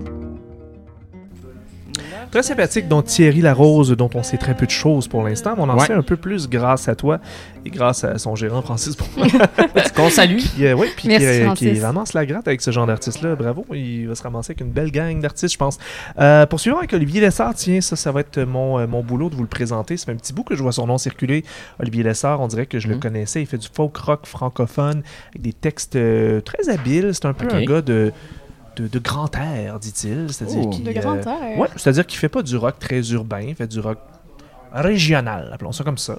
[2.34, 5.62] Très sympathique, dont Thierry Larose, dont on sait très peu de choses pour l'instant, mais
[5.62, 5.86] on en Ouais.
[5.86, 7.20] sait un peu plus grâce à toi
[7.64, 8.96] et grâce à son gérant Francis.
[9.94, 10.38] Qu'on salue.
[10.38, 13.36] Qui, euh, ouais, puis Merci, qui, euh, qui ramasse la gratte avec ce genre d'artiste-là.
[13.36, 15.78] Bravo, il va se ramasser avec une belle gang d'artistes, je pense.
[16.18, 17.54] Euh, poursuivons avec Olivier Lessard.
[17.54, 19.96] Tiens, ça, ça va être mon, euh, mon boulot de vous le présenter.
[19.96, 21.44] Ça fait un petit bout que je vois son nom circuler.
[21.78, 23.00] Olivier Lessard, on dirait que je le Mhm.
[23.00, 23.42] connaissais.
[23.42, 27.10] Il fait du folk rock francophone avec des textes euh, très habiles.
[27.12, 28.12] C'est un peu un gars de,
[28.76, 30.32] de, de grand air, dit-il.
[30.32, 30.70] C'est-à-dire Oh.
[30.70, 31.58] qu'il, De euh, grand air.
[31.58, 33.98] Ouais, c'est-à-dire qu'il fait pas du rock très urbain, il fait du rock
[34.74, 36.18] régional, appelons ça comme ça.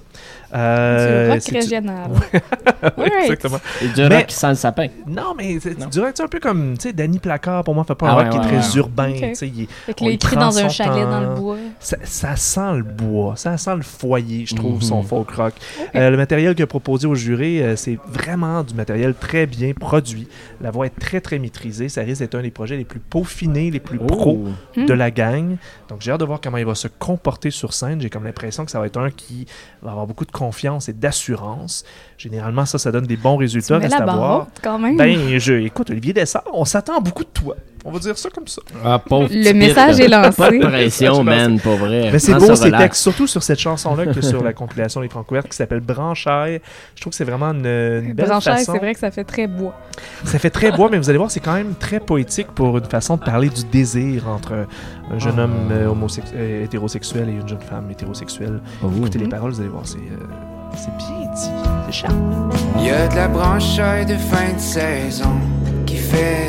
[0.54, 2.10] Euh, du rock du- régional.
[2.98, 3.58] Oui, exactement.
[3.82, 4.86] Et du Mais- rock sans le sapin.
[5.06, 7.84] Non, mais c'est du rock, c'est un peu comme, tu sais, Danny Placard, pour moi,
[7.84, 8.76] fait pas un Ah rock ouais, qui est très ouais.
[8.78, 9.10] urbain.
[9.10, 9.16] Ok.
[9.20, 10.04] tu sais, il est- Fait que
[10.36, 11.10] On dans un chalet temps.
[11.10, 11.56] dans le bois.
[11.80, 14.82] ça, ça sent le bois, ça sent le foyer, je trouve, Mhm.
[14.82, 15.54] son folk rock.
[15.94, 19.72] Euh, le matériel qu'il a proposé au jury, euh, c'est vraiment du matériel très bien
[19.72, 20.28] produit.
[20.60, 21.88] La voix est très, très maîtrisée.
[21.88, 24.80] Ça risque d'être un des projets les plus peaufinés, les plus pros Oh.
[24.80, 25.56] de la gang.
[25.88, 28.00] Donc j'ai hâte de voir comment il va se comporter sur scène.
[28.00, 29.46] J'ai comme l'impression que ça va être un qui
[29.82, 31.84] va avoir beaucoup de confiance et d'assurance.
[32.18, 33.78] Généralement, ça, ça donne des bons Tu résultats.
[33.78, 34.96] mets Reste la à barre quand même.
[34.96, 37.56] Ben, je, écoute, Olivier Dessart, on s'attend beaucoup de toi.
[37.88, 38.60] On va dire ça comme ça.
[38.84, 40.36] Ah, pauvre Le message est lancé.
[40.36, 42.10] Pas de pression, man, pour vrai.
[42.12, 45.48] Mais c'est beau ces textes, surtout sur cette chanson-là que sur la compilation Les Francouvertes
[45.48, 46.60] qui s'appelle Branchaille.
[46.96, 48.72] Je trouve que c'est vraiment une, une belle Branchaille, façon.
[48.72, 49.74] c'est vrai que ça fait très bois.
[50.24, 52.84] Ça fait très bois, mais vous allez voir, c'est quand même très poétique pour une
[52.86, 54.66] façon de parler du désir entre
[55.12, 55.42] un jeune Ah.
[55.44, 58.60] homme euh, homosex- euh, hétérosexuel et une jeune femme hétérosexuelle.
[58.82, 58.88] Oh.
[58.98, 60.26] Écoutez les paroles, vous allez voir, c'est euh,
[60.76, 61.50] c'est bien dit.
[61.86, 62.48] C'est charmant.
[62.80, 65.30] Y a de la branchaille de fin de saison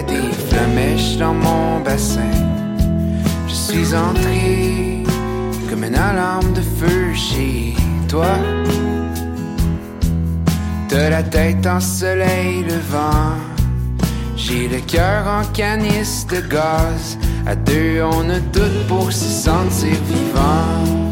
[0.08, 2.32] des flamèches dans mon bassin.
[3.48, 5.04] Je suis entré
[5.70, 7.76] comme une alarme de feu chez
[8.08, 8.36] toi.
[10.90, 13.36] De la tête en soleil levant.
[14.36, 17.18] J'ai le cœur en canis de gaz.
[17.46, 21.08] À deux, on ne doute pour se sentir vivant.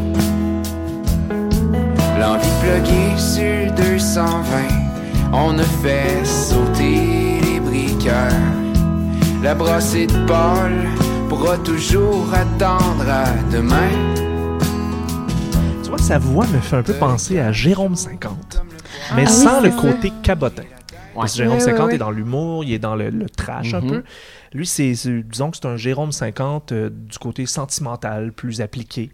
[2.18, 4.42] L'envie pluguée sur 220,
[5.32, 7.15] on a fait sauter
[9.42, 10.72] La brossée de Paul
[11.28, 13.90] pourra toujours attendre à demain.
[15.82, 18.62] Tu vois, sa voix me fait un peu penser à Jérôme 50,
[19.16, 20.62] mais Ah oui, sans le côté cabotin.
[21.16, 21.94] Parce que Jérôme Ouais, ouais, 50 ouais.
[21.96, 23.88] est dans l'humour, il est dans le, le trash un Mhm.
[23.90, 24.02] peu.
[24.52, 29.10] Lui, c'est, disons que c'est un Jérôme 50 euh, du côté sentimental, plus appliqué,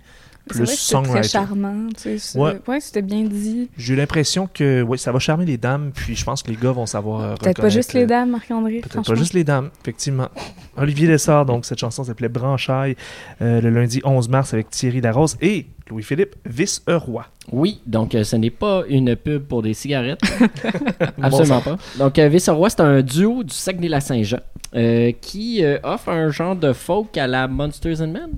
[0.48, 1.28] plus vrai que c'était très songwriter.
[1.28, 1.88] charmant.
[2.02, 2.59] Tu sais, Ouais.
[2.66, 3.68] ouais, c'était bien dit.
[3.76, 6.72] J'ai l'impression que oui, ça va charmer les dames, puis je pense que les gars
[6.72, 7.20] vont savoir.
[7.20, 8.81] euh, Peut-être pas juste les dames, Marc-André.
[8.81, 10.28] Peut-être pas juste les dames, effectivement.
[10.76, 12.96] Olivier Lessard, donc cette chanson s'appelait Branchaille,
[13.40, 17.26] euh, le lundi 11 mars avec Thierry Larose et Louis-Philippe Vice-Roi.
[17.52, 20.20] Oui, donc euh, ce n'est pas une pub pour des cigarettes.
[21.22, 21.76] Absolument pas.
[21.98, 24.38] Donc, euh, Vice-Roi, c'est un duo du Saguenay-Lac-Saint-Jean
[24.74, 28.31] euh, qui euh, offre un genre de folk à la Monsters and Men.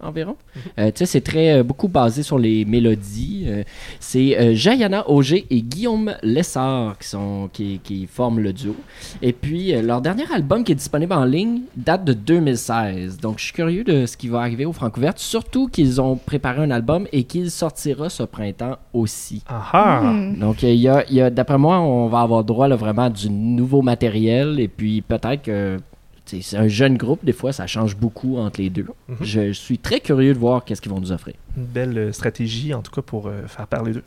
[0.00, 0.36] Environ.
[0.78, 3.44] Euh, tu sais, c'est très euh, beaucoup basé sur les mélodies.
[3.46, 3.62] Euh,
[4.00, 8.74] c'est euh, Jayana Auger et Guillaume Lessard qui, sont, qui, qui forment le duo.
[9.22, 13.18] Et puis, euh, leur dernier album qui est disponible en ligne date de 2016.
[13.20, 16.62] Donc, je suis curieux de ce qui va arriver au Francouverte, surtout qu'ils ont préparé
[16.62, 19.42] un album et qu'il sortira ce printemps aussi.
[19.48, 20.00] Ah ah!
[20.02, 20.38] Hmm.
[20.38, 23.02] Donc, il y a, il y a- d'après moi, on va avoir droit là, vraiment
[23.02, 24.58] à du nouveau matériel.
[24.60, 25.78] Et puis, peut-être que
[26.26, 28.86] c'est un jeune groupe, des fois, ça change beaucoup entre les deux.
[29.08, 29.16] Mhm.
[29.20, 31.34] je, je suis très curieux de voir qu'est-ce qu'ils vont nous offrir.
[31.56, 34.04] Une belle euh, stratégie, en tout cas, pour euh, faire parler d'eux.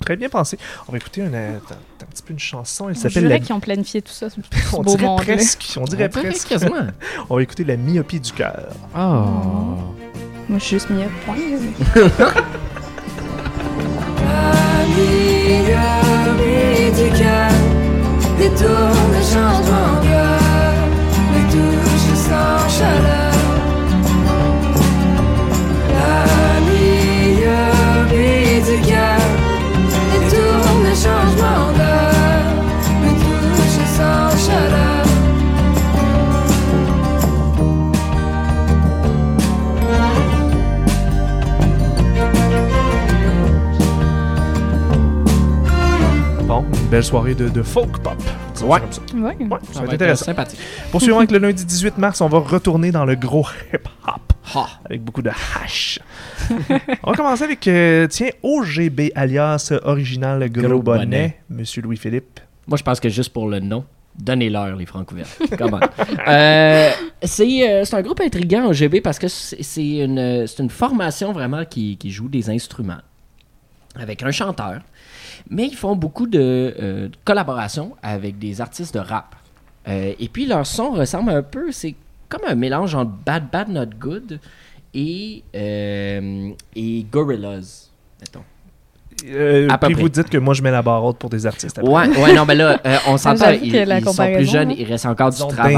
[0.00, 0.58] Très bien pensé.
[0.88, 2.88] On va écouter une, euh, un petit peu une chanson.
[2.88, 3.38] Elle s'appelle la...
[3.38, 4.28] qu'ils ont planifié tout ça.
[4.72, 5.34] On beau dirait monde-là.
[5.34, 5.74] presque.
[5.76, 6.48] On dirait On dirait presque.
[6.48, 6.86] quasiment.
[7.30, 8.68] On va écouter La myopie du cœur.
[8.96, 8.98] Oh.
[10.48, 11.36] Moi, je suis juste à point.
[14.96, 17.50] myopie du cœur
[18.38, 20.19] détourne le changement
[46.90, 48.18] belle soirée de, de folk pop.
[48.60, 48.80] Ça Ouais.
[48.80, 49.00] comme ça.
[49.14, 49.36] Ouais.
[49.38, 50.24] Ouais, ça, Ça va être intéressant.
[50.26, 50.60] sympathique.
[50.90, 54.32] Poursuivons avec le lundi 18 mars, on va retourner dans le gros hip-hop.
[54.54, 54.66] Ha.
[54.84, 55.98] Avec beaucoup de hash.
[57.04, 61.40] on va commencer avec, euh, tiens, OGB, alias Original Gros, Gros Bonnet, Bonnet.
[61.50, 62.40] Monsieur Louis-Philippe.
[62.66, 63.84] Moi, je pense que juste pour le nom,
[64.18, 65.28] donnez-leur les francs couverts.
[65.58, 65.80] Comment?
[66.28, 66.90] Euh,
[67.22, 70.70] c'est euh, c'est un groupe intriguant au GB parce que c'est c'est une, c'est une
[70.70, 72.98] formation vraiment qui, qui joue des instruments
[73.98, 74.80] avec un chanteur.
[75.48, 79.34] Mais ils font beaucoup de euh, collaborations avec des artistes de rap.
[79.88, 81.94] Euh, et puis leur son ressemble un peu, c'est
[82.28, 84.40] comme un mélange entre Bad Bad Not Good
[84.94, 88.44] et, euh, et Gorillaz, mettons.
[89.28, 90.02] Euh, À peu puis près.
[90.02, 91.78] vous dites que moi je mets la barre haute pour des artistes.
[91.78, 91.90] après.
[91.90, 94.70] Ouais, ouais, non, mais là, euh, on s'entend, ils, que la ils sont plus jeunes,
[94.72, 95.76] il reste encore du travail.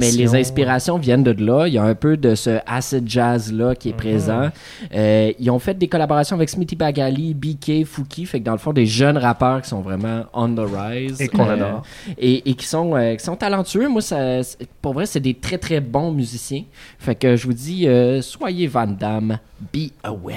[0.00, 1.66] Mais les inspirations viennent de là.
[1.66, 3.96] Il y a un peu de ce acid jazz-là qui est Mhm.
[3.98, 4.50] présent.
[4.94, 8.58] Euh, ils ont fait des collaborations avec Smithy Bagali, BK, Fouki, fait que dans le
[8.58, 11.20] fond, des jeunes rappeurs qui sont vraiment on the rise.
[11.20, 11.82] Et qu'on Euh, adore.
[12.18, 13.88] Et, et qui, sont, euh, qui sont talentueux.
[13.88, 14.40] Moi, ça,
[14.82, 16.64] pour vrai, c'est des très, très bons musiciens.
[16.98, 19.38] Fait que je vous dis, euh, soyez Van Damme,
[19.72, 20.34] be aware.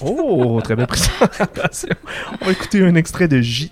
[0.00, 1.94] Oh, très belle présentation.
[2.40, 3.68] On va écouter un extrait de JUS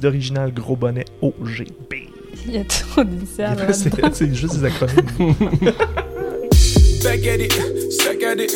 [0.00, 2.08] d'Original Gros Bonnet OGB.
[2.46, 3.74] Il y a trop d'initiales.
[3.74, 5.34] C'est juste des acronymes.
[7.02, 7.52] Back at it,
[7.92, 8.50] stack at it.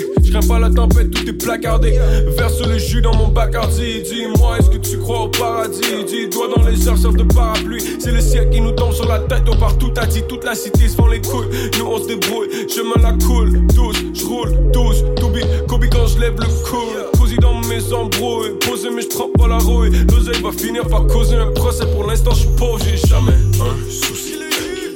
[0.48, 1.98] Pas la tempête, tout est placardé.
[2.36, 4.02] Verse le jus dans mon bacardi.
[4.02, 5.80] Dis-moi, est-ce que tu crois au paradis?
[6.06, 7.82] Dis doigts dans les airs, de parapluie.
[7.98, 9.44] C'est le ciel qui nous tombe sur la tête.
[9.48, 11.46] On part tout à dit, toute la cité se font les couilles.
[11.78, 13.66] Nous on se débrouille, je la coule.
[13.74, 15.04] Douce, je roule, douce.
[15.16, 17.18] Toby, Kobe quand je lève le coude.
[17.18, 18.58] Posé dans mes embrouilles.
[18.60, 19.90] Posé, mais je prends pas la rouille.
[20.10, 21.86] L'oseille va finir par causer un procès.
[21.86, 24.34] Pour l'instant, je suis pauvre, j'ai jamais un souci.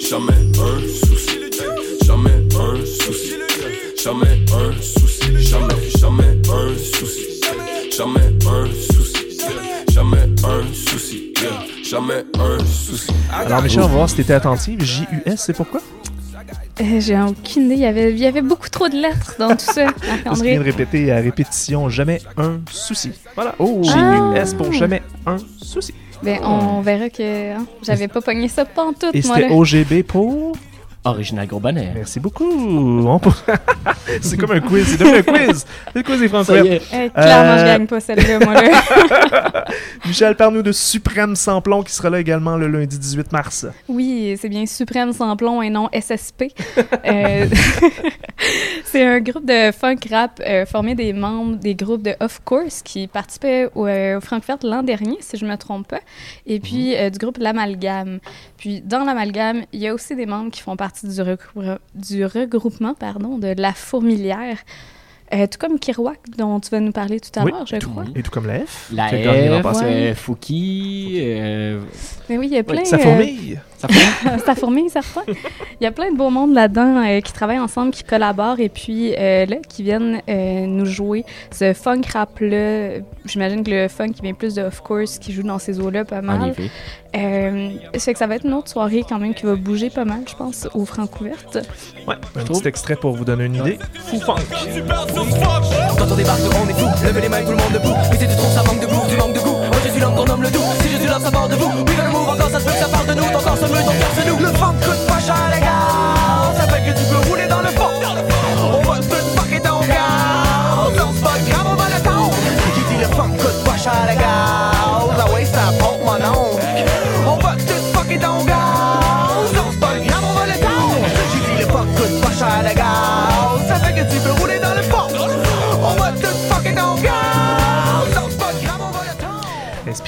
[0.00, 1.38] Jamais un souci.
[4.09, 5.37] Jamais un souci.
[5.38, 6.01] Jamais un souci.
[6.01, 7.27] Jamais, un souci.
[7.94, 9.35] Jamais un souci.
[9.92, 11.35] Jamais un souci.
[11.85, 13.11] Jamais un souci.
[13.31, 14.83] Alors, Michel, on va voir si t'étais attentive.
[14.83, 15.05] JUS,
[15.37, 15.81] c'est pourquoi?
[16.81, 17.75] Euh, J'ai aucune idée.
[17.75, 20.57] Il y, avait, il y avait beaucoup trop de lettres dans tout ça, vient Marc-André.
[20.57, 23.11] de répéter à répétition jamais un souci.
[23.35, 23.55] Voilà.
[23.59, 24.33] Oh, Ah.
[24.47, 25.92] JUS pour jamais un souci.
[26.23, 29.53] Ben, on verra que hein, j'avais pas pogné ça pantoute, Et moi, c'était.
[29.53, 30.57] OGB pour.
[31.04, 31.92] Original Gros Bonnet.
[31.94, 33.08] Merci beaucoup.
[34.20, 34.87] C'est comme un quiz.
[34.88, 35.64] C'est devenu un quiz.
[35.92, 36.80] C'est le quiz des Français.
[36.92, 39.64] Eh, clairement, Euh, je gagne pas celle-là, moi, là.
[40.06, 43.66] Michel, parle-nous de Suprême Samplon qui sera là également le lundi 18 mars.
[43.88, 46.44] Oui, c'est bien Suprême sans plomb et non SSP.
[47.06, 47.46] Euh,
[48.84, 52.82] c'est un groupe de funk rap euh, formé des membres des groupes de Of Course
[52.82, 56.00] qui participaient au, euh, au Frankfurt l'an dernier, si je me trompe pas,
[56.46, 58.18] et puis euh, du groupe L'Amalgame.
[58.56, 62.24] Puis dans L'Amalgame, il y a aussi des membres qui font partie du, regrou- du
[62.24, 64.59] regroupement pardon, de La Fourmilière.
[65.31, 68.05] Euh, tout comme Kirouac, dont tu vas nous parler tout à Oui, l'heure, je crois.
[68.16, 68.90] Et tout comme la F.
[68.94, 69.85] La F, passé.
[69.85, 71.81] euh, Fouki, euh,
[72.31, 72.83] Mais oui, il y a plein...
[72.87, 73.61] Ça euh, fourmille.
[73.77, 75.20] ça fait ça fourmille, certain.
[75.29, 78.70] Il y a plein de beaux mondes là-dedans euh, qui travaillent ensemble, qui collaborent et
[78.70, 83.01] puis euh, là, qui viennent euh, nous jouer ce funk rap-là.
[83.26, 86.07] J'imagine que le funk qui vient plus de Of Course, qui joue dans ces eaux-là
[86.07, 86.55] pas en mal.
[87.16, 89.88] Euh, ça fait que ça va être une autre soirée quand même qui va bouger
[89.88, 91.59] pas mal, je pense, au Francouverte.
[92.06, 93.78] Ouais, un petit extrait pour vous donner une idée.
[94.06, 94.36] Fou funk.
[95.98, 97.06] Quand on débarque, on est fou.
[97.06, 97.94] Levez les mains, tout le monde debout.
[98.11, 99.56] Mais si tu trouves ça manque de goût, tu manques de goût.
[99.56, 100.61] Moi je suis l'homme qu'on nomme le doux.
[100.82, 101.70] Si je suis l'homme, ça part de vous.
[101.86, 103.24] Oui, le move, encore ça se peut que ça part de nous.
[103.24, 104.38] Ton corps se meut, ton cœur se noue.
[104.38, 105.97] Le funk coûte pas cher, les gars.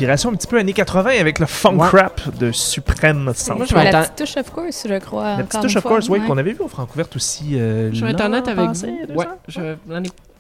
[0.01, 1.89] Inspiration un petit peu années 80 avec le funk Ouais.
[1.89, 3.59] rap de Suprême Sample.
[3.59, 5.37] Moi, je vais La petite touche, of course, je crois.
[5.37, 6.27] La petite touche, of course, oui, ouais.
[6.27, 7.59] qu'on avait vu au Francouverte aussi.
[7.59, 9.15] euh, Je vais honnête avec passé, vous.
[9.15, 9.77] Ouais, je-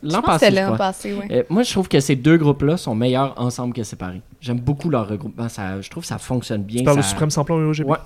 [0.03, 0.77] l'an passé, l'an crois.
[0.79, 1.27] passé, oui.
[1.31, 4.23] Euh, moi, je trouve que ces deux groupes-là sont meilleurs ensemble que séparés.
[4.41, 5.49] J'aime beaucoup leur regroupement.
[5.51, 6.79] Ça, je trouve que ça fonctionne bien.
[6.79, 7.87] Tu parles de ça- Suprême Samplon et OGB?
[7.87, 7.99] Ouais.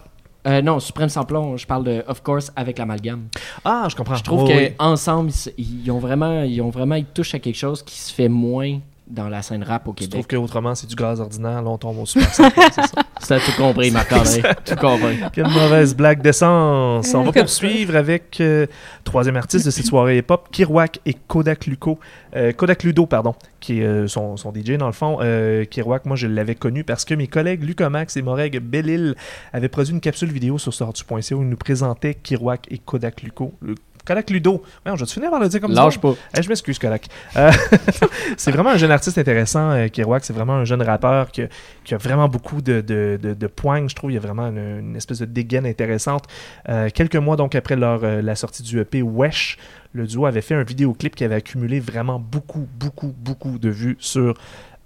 [0.47, 3.29] Euh, non, Suprême Samplon, je parle de Of Course avec l'amalgame.
[3.65, 4.17] Ah, je comprends.
[4.17, 4.69] Je trouve Oh, que oui.
[4.79, 7.99] ensemble, ils, se- ils ont vraiment, ils ont vraiment, ils touchent à quelque chose qui
[7.99, 10.41] se fait moins dans la scène rap au Je trouve Québec.
[10.41, 11.61] qu'autrement, c'est du gaz ordinaire.
[11.63, 12.43] Là, on tombe au super c'est
[12.73, 12.89] ça?
[13.21, 14.43] Ça, tout compris, Marc-André.
[14.67, 15.19] tout compris.
[15.33, 17.15] Quelle mauvaise blague d'essence.
[17.15, 18.67] On va poursuivre avec euh,
[19.05, 21.99] troisième artiste de cette soirée hip-hop, Kirouac et Kodak Luco.
[22.37, 25.19] Euh, Kodak Ludo, pardon, qui est euh, son, son DJ dans le fond.
[25.21, 29.15] Euh, Kirouac, moi, je l'avais connu parce que mes collègues Lucomax et Moreg Bellil
[29.53, 33.55] avaient produit une capsule vidéo sur sortu.ca où ils nous présentaient Kirouac et Kodak Luco.
[33.63, 33.75] Le-
[34.05, 34.63] Kodak Ludo.
[34.85, 35.85] Ouais, je vais finir par le dire comme ça.
[35.85, 36.15] Lâche pas.
[36.37, 37.07] Eh, je m'excuse, Kodak.
[37.37, 37.51] Euh,
[38.37, 40.25] c'est vraiment un jeune artiste intéressant, euh, Kirouac.
[40.25, 41.49] C'est vraiment un jeune rappeur qui, a-
[41.85, 44.11] qui a vraiment beaucoup de, de, de, de poignes, je trouve.
[44.11, 46.25] Il y a vraiment une, une espèce de dégaine intéressante.
[46.69, 49.57] Euh, quelques mois donc après leur, euh, la sortie du EP Wesh,
[49.93, 53.97] le duo avait fait un vidéoclip qui avait accumulé vraiment beaucoup, beaucoup, beaucoup de vues
[54.01, 54.35] sur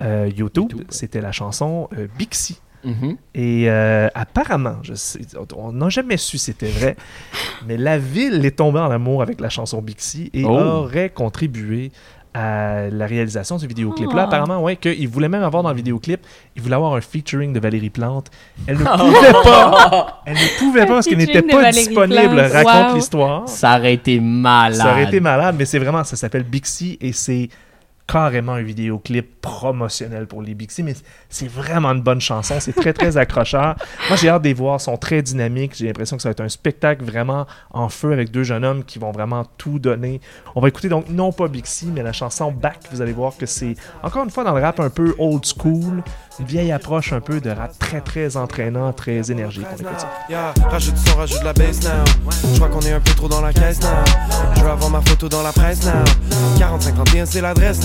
[0.00, 0.70] YouTube.
[0.70, 0.82] YouTube.
[0.90, 2.06] C'était la chanson euh,
[2.84, 3.16] Mhm.
[3.34, 5.20] Et euh, apparemment, je sais,
[5.56, 6.96] on n'a jamais su si c'était vrai,
[7.66, 10.50] mais la ville est tombée en amour avec la chanson Bixi et Oh.
[10.58, 11.90] aurait contribué
[12.34, 14.12] à la réalisation du vidéoclip.
[14.12, 14.24] Là, Ah.
[14.26, 16.20] apparemment, ouais, qu'il voulait même avoir dans le vidéoclip,
[16.54, 18.30] il voulait avoir un featuring de Valérie Plante.
[18.66, 18.96] Elle ne Oh.
[18.98, 20.22] pouvait pas.
[20.26, 22.34] Elle ne pouvait pas parce qu'elle n'était pas Valérie disponible.
[22.36, 22.52] Plante.
[22.52, 22.94] Raconte Wow.
[22.94, 23.48] l'histoire.
[23.48, 24.74] Ça aurait été malade.
[24.78, 27.48] Ça aurait été malade, mais c'est vraiment, ça s'appelle Bixi et c'est
[28.06, 30.94] carrément un vidéoclip promotionnel pour les Bixi, mais
[31.28, 33.76] c'est vraiment une bonne chanson, c'est très très accrocheur.
[34.08, 36.32] Moi j'ai hâte de les voir, ils sont très dynamiques, j'ai l'impression que ça va
[36.32, 40.20] être un spectacle vraiment en feu avec deux jeunes hommes qui vont vraiment tout donner.
[40.54, 43.46] On va écouter donc non pas Bixi, mais la chanson Back, vous allez voir que
[43.46, 46.02] c'est encore une fois dans le rap un peu old school,
[46.38, 49.66] une vieille approche un peu de rap très très entraînant, très énergique.
[49.72, 50.54] On écoute ça.
[50.68, 52.04] Rajoute son, rajoute la now.
[52.52, 53.80] Je crois qu'on est un peu trop dans la caisse.
[54.54, 56.04] Je veux avoir ma photo dans la presse now.
[56.58, 57.80] 40-51, c'est l'adresse.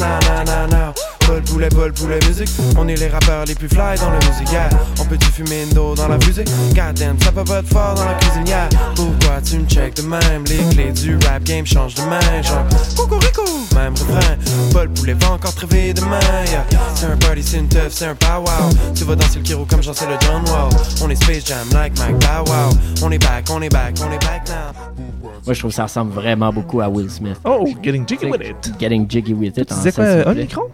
[1.53, 2.49] Poulet, Paul poulet musique.
[2.79, 4.69] On est les rappeurs les plus fly dans la musique, yeah.
[4.99, 6.45] On peut-tu fumer une dos dans la fusée?
[6.73, 8.67] Goddamn, ça peut pas être fort dans la cuisine, yeah.
[8.95, 10.43] Pourquoi tu me check de même?
[10.45, 12.65] Les clés du rap game changent de main, genre.
[12.97, 13.19] Coucou,
[13.75, 14.35] même refrain.
[14.71, 16.65] Paul poulet va encore crever demain, yeah.
[16.95, 18.69] C'est un party, c'est une teuf, c'est un pow wow.
[18.95, 20.69] Tu vas danser le Kiro comme j'en sais le John Wall.
[21.03, 22.71] On est Space Jam like Mike Bow Wow.
[23.03, 24.73] On est back, on est back, on est back now.
[25.45, 27.37] Moi, je trouve que ça ressemble vraiment beaucoup à Will Smith.
[27.45, 28.71] Oh, getting jiggy with it.
[28.79, 29.67] Getting jiggy with it.
[29.67, 30.71] Tu disais quoi, un micro?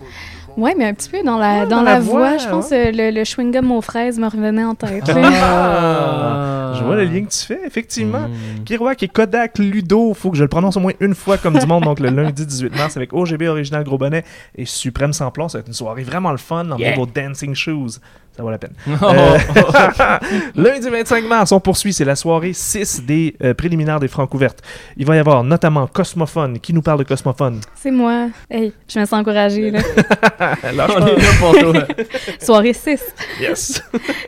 [0.58, 2.70] Ouais, mais un petit peu dans la, dans dans la, la voix, voix, je pense
[2.72, 2.88] ouais.
[2.88, 5.10] euh, le, le chewing-gum aux fraises me revenait en tête.
[5.10, 8.28] Ah, je vois le lien que tu fais, effectivement.
[8.28, 8.64] Mm.
[8.66, 11.66] Kirouac et Kodak Ludo, faut que je le prononce au moins une fois comme du
[11.66, 14.24] monde, donc le lundi 18 mars avec OGB Original Gros Bonnet
[14.56, 15.48] et Suprême Samplon.
[15.50, 16.96] Ça va être une soirée vraiment le fun dans Yeah.
[16.96, 18.00] vos dancing shoes.
[18.40, 18.72] Ça vaut la peine.
[18.88, 19.06] Oh.
[19.10, 20.18] Euh,
[20.56, 24.62] lundi 25 mars, on poursuit, c'est la soirée 6 des euh, préliminaires des Francouvertes.
[24.98, 26.60] Il va y avoir notamment Cosmophone.
[26.60, 27.60] Qui nous parle de Cosmophone?
[27.76, 28.28] C'est moi.
[28.50, 29.72] Hey, je me sens encouragée.
[29.72, 29.80] Là.
[30.74, 31.10] Lâche On pas.
[31.10, 31.74] est là pour toi.
[32.40, 33.02] Soirée 6.
[33.42, 33.82] Yes.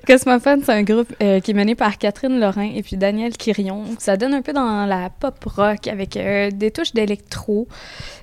[0.08, 3.84] Cosmophone, c'est un groupe euh, qui est mené par Catherine Lorrain et puis Daniel Quirion.
[4.00, 7.68] Ça donne un peu dans la pop rock avec euh, des touches d'électro.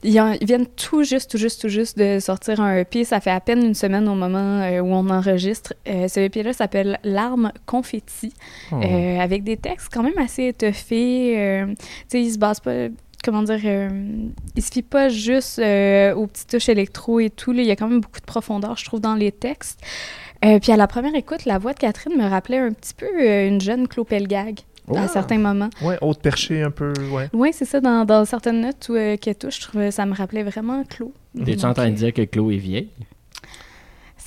[0.03, 3.05] Ils, ils viennent tout juste, tout juste, tout juste de sortir un EP.
[3.05, 5.73] Ça fait à peine une semaine au moment euh, où on enregistre.
[5.89, 8.33] Euh, ce EP-là s'appelle L'arme confetti,
[8.73, 8.77] Oh.
[8.83, 11.35] euh, avec des textes quand même assez étoffés.
[11.39, 11.75] Euh, tu
[12.09, 12.89] sais, ils se basent pas
[13.25, 13.89] comment dire, euh,
[14.57, 17.53] il se fie pas juste euh, aux petites touches électro et tout.
[17.53, 17.63] là.
[17.63, 19.81] Il y a quand même beaucoup de profondeur, je trouve, dans les textes.
[20.45, 23.07] Euh, puis à la première écoute, la voix de Catherine me rappelait un petit peu
[23.07, 24.61] euh, une jeune Claude Pelgag
[24.95, 25.09] à Oh.
[25.13, 25.69] certains moments.
[25.83, 27.29] Ouais, haute perché un peu, ouais.
[27.35, 30.15] Oui, c'est ça, dans, dans certaines notes où, euh, qu'elle touche, je trouvais ça me
[30.15, 31.11] rappelait vraiment Claude.
[31.45, 32.89] T'es-tu en train de dire que Chloé est vieille?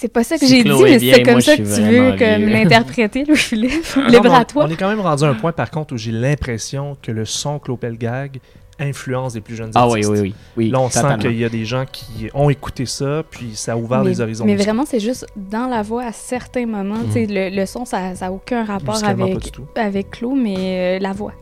[0.02, 1.82] C'est pas ça que Si j'ai dit, mais est c'est comme moi, ça que tu
[1.84, 3.96] veux comme l'interpréter, Louis-Philippe.
[4.10, 4.66] Libre à toi.
[4.66, 7.24] On est quand même rendu à un point, par contre, où j'ai l'impression que le
[7.24, 8.40] son Clopel Gag
[8.80, 10.10] influence les plus jeunes Ah oui, artistes.
[10.12, 10.34] oui, oui.
[10.58, 13.74] oui Là, on sent qu'il y a des gens qui ont écouté ça, puis ça
[13.74, 14.44] a ouvert mais, les horizons.
[14.44, 16.96] mais vraiment, c'est juste dans la voix à certains moments.
[17.14, 21.34] sais, Le, le son, ça n'a aucun rapport avec, avec Claude, mais euh, la voix.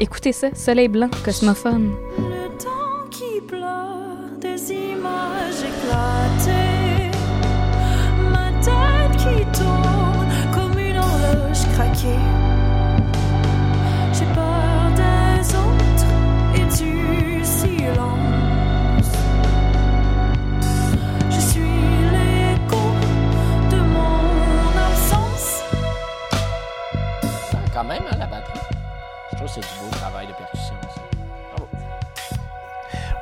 [0.00, 1.92] Écoutez ça, Soleil blanc, Cosmophone.
[2.18, 6.67] Le temps qui pleure, des images éclatées.
[9.18, 12.22] Qui tourne comme une horloge craquée.
[14.12, 16.12] J'ai peur des autres
[16.54, 19.12] et du silence.
[21.30, 21.60] Je suis
[22.12, 22.84] l'écho
[23.70, 25.62] de mon absence.
[27.74, 28.60] Quand même, hein, la batterie.
[29.32, 30.74] Je trouve que c'est du beau travail de percussion.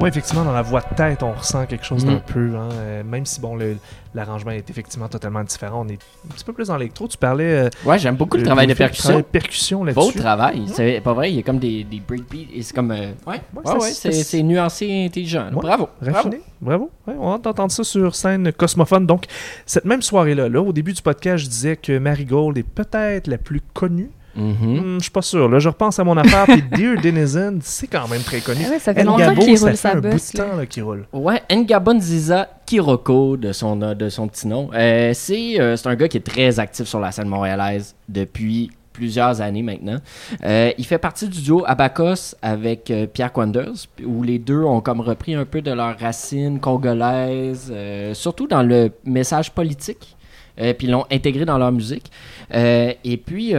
[0.00, 2.08] Oui, effectivement, dans la voix de tête, on ressent quelque chose Mm.
[2.08, 3.76] d'un peu, hein, euh, même si bon, le-
[4.14, 5.84] l'arrangement est effectivement totalement différent.
[5.86, 7.08] On est un petit peu plus dans l'électro.
[7.08, 7.44] Tu parlais.
[7.66, 9.22] euh, Ouais, j'aime beaucoup le euh, travail de percussion.
[9.22, 10.64] percussion Beau travail.
[10.72, 12.52] C'est pas vrai, il y a comme des, des breakbeats.
[12.54, 12.90] et C'est comme.
[12.90, 15.46] euh, ouais, ouais, ouais, c'est- nuancé et intelligent.
[15.46, 15.88] Ouais, Bravo.
[16.02, 16.40] Raffiné.
[16.60, 16.90] Bravo.
[17.06, 19.06] On a hâte d'entendre ça sur scène Cosmophone.
[19.06, 19.24] Donc,
[19.64, 23.38] cette même soirée-là, là, au début du podcast, je disais que Marigold est peut-être la
[23.38, 24.10] plus connue.
[24.36, 24.80] Mhm.
[24.80, 25.48] Hmm, je suis pas sûr.
[25.48, 26.44] Là, je repense à mon affaire.
[26.44, 28.60] Puis Dear Denizen, c'est quand même très connu.
[28.66, 30.38] Ah ouais, ça fait Ngabo, longtemps qu'il ça roule fait sa un bout bosse, de
[30.38, 30.44] là.
[30.44, 31.06] temps là, qu'il roule.
[31.12, 34.68] Ouais, Ngabon Ziza Kiroko, de son, euh, de son petit nom.
[34.74, 38.70] Euh, c'est euh, c'est un gars qui est très actif sur la scène montréalaise depuis
[38.92, 39.98] plusieurs années maintenant.
[40.44, 44.80] Euh, il fait partie du duo Abacos avec euh, Pierre Quanders, où les deux ont
[44.80, 50.16] comme repris un peu de leurs racines congolaises, euh, surtout dans le message politique,
[50.58, 52.10] euh, puis l'ont intégré dans leur musique.
[52.54, 53.52] Euh, et puis,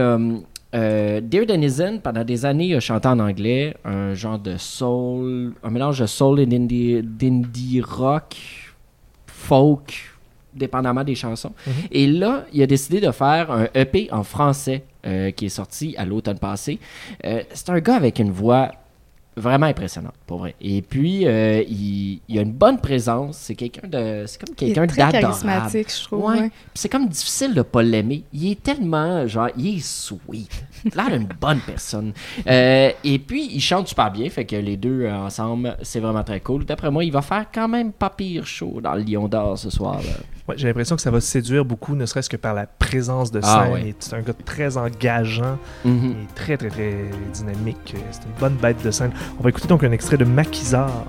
[0.74, 5.70] euh, Dear Denizen, pendant des années, a chanté en anglais, un genre de soul, un
[5.70, 8.36] mélange de soul et d'indie d'indie rock,
[9.26, 10.10] folk,
[10.54, 11.52] dépendamment des chansons.
[11.66, 11.72] Mhm.
[11.90, 15.94] Et là, il a décidé de faire un EP en français euh, qui est sorti
[15.96, 16.78] à l'automne passé.
[17.24, 18.72] Euh, c'est un gars avec une voix
[19.38, 20.54] vraiment impressionnante, pour vrai.
[20.60, 23.36] Et puis, euh, il, il a une bonne présence.
[23.38, 24.24] C'est quelqu'un de...
[24.26, 25.20] C'est comme Il quelqu'un d'adorable.
[25.20, 26.24] charismatique, je trouve.
[26.24, 26.50] Ouais.
[26.74, 28.24] c'est comme difficile de pas l'aimer.
[28.32, 30.64] Il est tellement, genre, il est sweet.
[30.94, 32.12] L'air d'une bonne personne.
[32.46, 34.28] Euh, et puis, il chante super bien.
[34.30, 36.64] Fait que les deux euh, ensemble, c'est vraiment très cool.
[36.64, 39.70] D'après moi, il va faire quand même pas pire chaud dans le Lion d'Or ce
[39.70, 39.96] soir.
[40.02, 40.10] là.
[40.48, 43.40] Ouais, J'ai l'impression que ça va séduire beaucoup, ne serait-ce que par la présence de
[43.40, 43.50] scène.
[43.52, 43.88] Ah ouais.
[43.88, 45.58] Et C'est un gars très engageant.
[45.84, 46.12] Mhm.
[46.22, 46.94] Est très, très, très
[47.34, 47.94] dynamique.
[48.10, 49.10] C'est une bonne bête de scène.
[49.38, 51.04] On va écouter donc un extrait de Maquisard.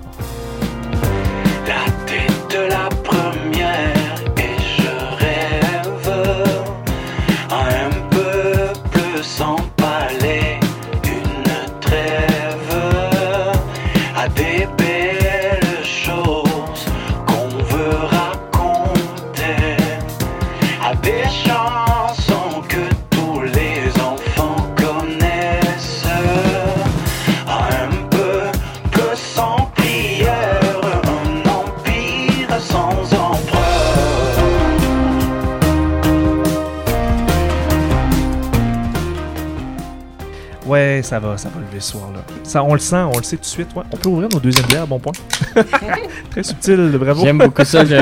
[41.22, 42.20] Ça va, ça va lever ce soir-là.
[42.44, 43.70] Ça, on le sent, on le sait tout de suite.
[43.76, 43.84] Ouais.
[43.92, 45.12] On peut ouvrir nos deuxièmes bières, bon point.
[46.32, 47.24] très subtil, bravo.
[47.24, 47.84] J'aime beaucoup ça.
[47.86, 47.96] je-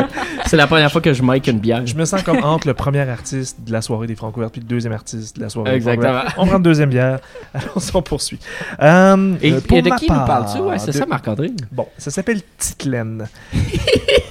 [0.47, 1.85] C'est la première fois que je mic une bière.
[1.85, 4.67] Je me sens comme entre le premier artiste de la soirée des Franco puis le
[4.67, 6.13] deuxième artiste de la soirée Exactement.
[6.13, 7.19] des Franco On prend une deuxième bière.
[7.53, 8.39] Alors, on poursuit.
[8.81, 10.59] Euh, Et, euh, et pour de ma qui nous parles-tu?
[10.61, 11.51] Ouais, c'est de- ça, Marc-André.
[11.71, 13.27] Bon, ça s'appelle Titelaine.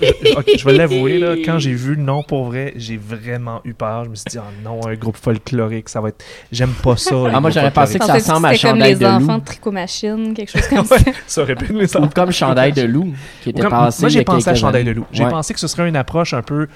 [0.00, 3.60] Je- ok, je vais l'avouer, là, quand j'ai vu le nom pour vrai, j'ai vraiment
[3.64, 4.04] eu peur.
[4.04, 6.22] Je me suis dit, oh non, un groupe folklorique, ça va être.
[6.52, 7.14] J'aime pas ça.
[7.32, 9.40] Ah, moi, j'aurais pensé que ça ressemble à comme les de enfants loup.
[9.40, 10.96] de Tricot-Machine, quelque chose comme ça?
[11.26, 13.12] Ça aurait pu les Ou comme Chandail de loup,
[13.42, 14.02] qui était Comme- passé.
[14.02, 15.06] moi, j'ai a pensé à Chandail de loup.
[15.12, 16.68] J'ai pensé que ce serait une approche un peu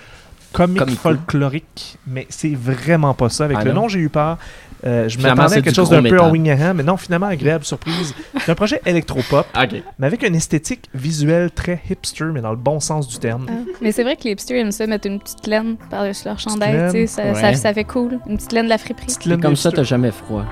[0.52, 3.44] comique, folklorique, mais c'est vraiment pas ça.
[3.44, 4.36] Avec Ah le nom, j'ai eu peur.
[4.84, 6.20] Euh, je m'attendais à quelque chose d'un peu métal.
[6.20, 8.14] en wing mais non, finalement, agréable surprise.
[8.40, 9.82] C'est un projet électropop, Ok.
[9.98, 13.46] mais avec une esthétique visuelle très hipster, mais dans le bon sens du terme.
[13.48, 13.52] Ah.
[13.82, 17.06] Mais c'est vrai que les hipsters aiment ça, mettre une petite laine par-dessus leur chandail.
[17.06, 18.18] Ça, fait cool.
[18.26, 19.06] Une petite laine de la friperie.
[19.06, 19.82] Petite Et laine comme ça, hipster.
[19.82, 20.44] t'as jamais froid.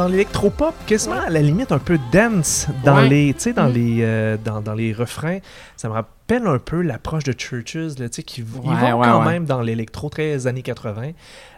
[0.00, 3.08] Dans l'électropop, quasiment à la limite un peu dance dans Ouais.
[3.08, 3.72] les, tu sais, dans Mm.
[3.74, 5.40] les, euh, dans, dans les refrains.
[5.76, 8.98] Ça me rappelle un peu l'approche de Churches, là, tu sais, qui ils Ouais, vont
[9.00, 9.32] ouais, quand ouais.
[9.32, 11.12] même dans l'électro très années 80.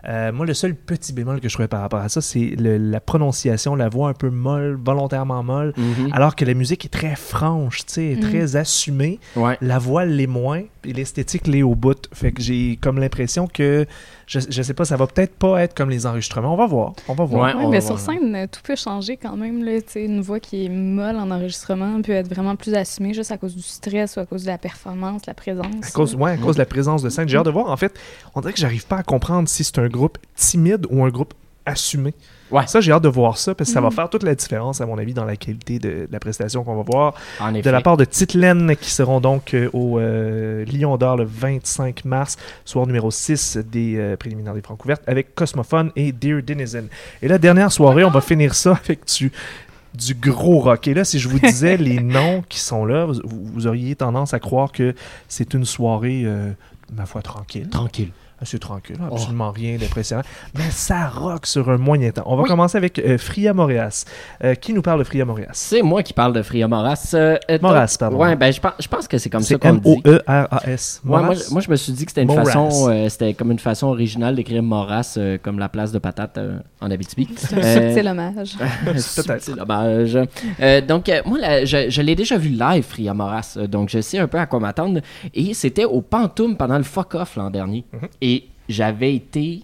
[0.08, 2.76] Euh, moi, le seul petit bémol que je trouvais par rapport à ça, c'est le-
[2.76, 6.08] la prononciation, la voix un peu molle, volontairement molle, Mhm.
[6.12, 8.20] alors que la musique est très franche, tu sais, Mm.
[8.20, 9.20] très assumée.
[9.36, 9.56] Ouais.
[9.60, 12.08] La voix l'est moins, et l'esthétique l'est au bout.
[12.12, 13.86] Fait que j'ai comme l'impression que,
[14.26, 16.52] je, je sais pas, ça va peut-être pas être comme les enregistrements.
[16.54, 17.42] On va voir, on va voir.
[17.44, 18.16] Ouais, Oui, on mais va sur voir.
[18.18, 19.62] scène, tout peut changer quand même.
[19.64, 23.14] Là, Tu sais, une voix qui est molle en enregistrement peut être vraiment plus assumée
[23.14, 25.66] juste à cause du stress ou à cause de la performance, la présence.
[25.86, 27.28] À cause, ouais, à cause de la présence de scène.
[27.28, 27.68] J'ai hâte de voir.
[27.70, 27.92] En fait,
[28.34, 31.34] on dirait que j'arrive pas à comprendre si c'est un groupe timide ou un groupe
[31.66, 32.14] assumé.
[32.50, 32.66] Ouais.
[32.66, 33.94] Ça, j'ai hâte de voir ça parce que ça va Mhm.
[33.94, 36.74] faire toute la différence, à mon avis, dans la qualité de, de la prestation qu'on
[36.76, 37.14] va voir.
[37.40, 41.24] En De la part de Titelaine, qui seront donc euh, au euh, Lion d'Or le
[41.24, 46.42] 25 mars, soir numéro 6 des euh, préliminaires des Francs ouvertes, avec Cosmophone et Dear
[46.42, 46.88] Denizen.
[47.22, 49.32] Et la dernière soirée, on va finir ça avec du
[49.94, 50.88] du gros rock.
[50.88, 54.34] Et là, si je vous disais les noms qui sont là, vous, vous auriez tendance
[54.34, 54.94] à croire que
[55.28, 56.52] c'est une soirée, euh,
[56.94, 57.68] ma foi, tranquille.
[57.68, 58.10] Tranquille.
[58.44, 60.24] C'est tranquille, absolument rien d'impressionnant.
[60.58, 62.24] Mais ça rock sur un moyen temps.
[62.26, 64.04] On va commencer avec euh, Fria Moreas.
[64.42, 65.50] Euh, qui nous parle de Fria Moreas?
[65.52, 67.12] C'est moi qui parle de Fria Moras.
[67.14, 68.16] Euh, euh, pardon.
[68.16, 69.92] Ouais, ben, je pense, je pense que c'est comme ça C'est qu'on dit.
[70.04, 71.02] M-O-E-R-A-S.
[71.04, 71.48] Ouais, moi, Moras?
[71.52, 72.44] moi, je me suis dit que c'était une Moras.
[72.46, 76.36] façon, euh, c'était comme une façon originale d'écrire Moras euh, comme la place de patate
[76.38, 77.28] euh, en Abitibi.
[77.36, 78.56] C'est un Euh, subtil hommage.
[78.96, 80.18] Subtil hommage.
[80.60, 83.88] Euh, donc, euh, moi, là, je, je l'ai déjà vu live, Fria Moras, euh, donc
[83.88, 85.00] je sais un peu à quoi m'attendre.
[85.32, 87.84] Et c'était au Pantoum pendant le Fuck Off l'an dernier.
[88.20, 89.62] Et j'avais été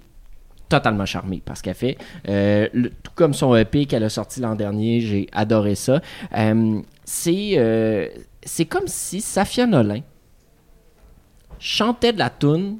[0.68, 1.96] totalement charmé par ce qu'elle fait.
[2.28, 6.00] Euh, le- tout comme son EP qu'elle a sorti l'an dernier, j'ai adoré ça.
[6.36, 8.08] Euh, c'est euh,
[8.42, 10.00] c'est comme si Safia Nolin
[11.58, 12.78] chantait de la tune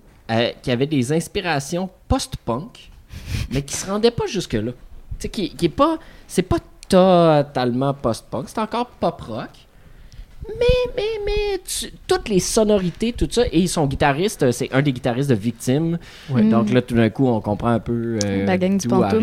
[0.63, 2.91] qui avait des inspirations post-punk,
[3.51, 4.73] mais qui se rendait pas jusque-là.
[4.73, 4.77] Tu
[5.21, 5.99] sais, qui, qui est pas...
[6.27, 6.59] C'est pas
[6.89, 9.49] totalement post-punk, c'est encore pop-rock.
[10.49, 14.81] Mais, mais, mais, tu- toutes les sonorités, tout ça, et son guitariste, euh, c'est un
[14.83, 15.99] des guitaristes de Victime.
[16.31, 16.43] Ouais.
[16.43, 16.51] Mm.
[16.51, 19.21] Donc là, tout d'un coup, on comprend un peu euh, La gang du Pantoum,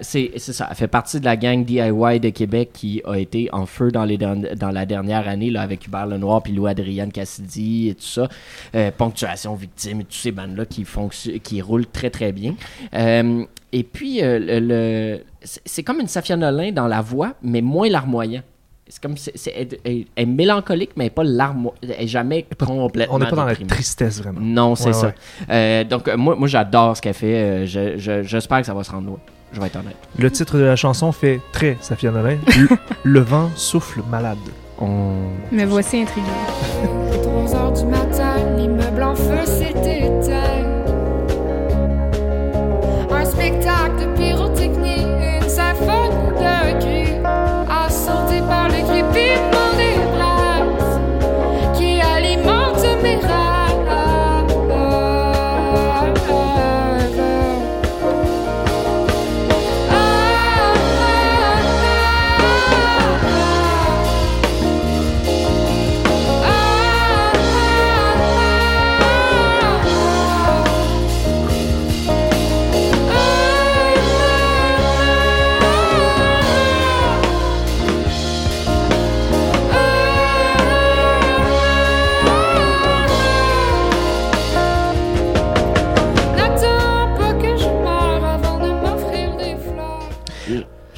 [0.00, 3.64] C'est ça, elle fait partie de la gang DIY de Québec qui a été en
[3.66, 7.12] feu dans, les derni- dans la dernière année là, avec Hubert Lenoir puis Lou Adrienne
[7.12, 8.28] Cassidy et tout ça.
[8.74, 12.54] Euh, Ponctuation Victime et tous ces bandes-là qui, fonctionnent- qui roulent très très bien.
[12.94, 17.88] Euh, et puis, euh, le, c'est comme une Safia Nolin dans la voix, mais moins
[17.88, 18.42] larmoyant.
[18.88, 22.44] C'est comme c'est, c'est- elle, elle- elle est mélancolique, mais pas larmo, elle est jamais
[22.56, 23.14] complètement.
[23.16, 24.38] On n'est pas dans la tristesse, vraiment.
[24.40, 25.06] Non, c'est Ouais, ça.
[25.08, 25.14] ouais.
[25.50, 27.34] Euh, donc, euh, moi, moi j'adore ce qu'elle fait.
[27.34, 29.18] Euh, je- je- j'espère que ça va se rendre loin.
[29.52, 29.96] Je vais être honnête.
[30.18, 32.36] Le titre de la chanson fait très Safia Nolin.
[32.56, 32.68] Le,
[33.02, 34.38] le vent souffle malade.
[34.80, 36.26] Me voici intriguée.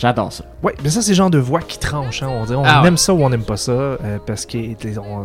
[0.09, 0.45] J'adore ça.
[0.63, 2.23] Ouais, mais ça, c'est le genre de voix qui tranche.
[2.23, 2.29] hein.
[2.31, 2.89] On, dirait, on Ah ouais.
[2.89, 4.57] aime ça ou on n'aime pas ça, euh, parce que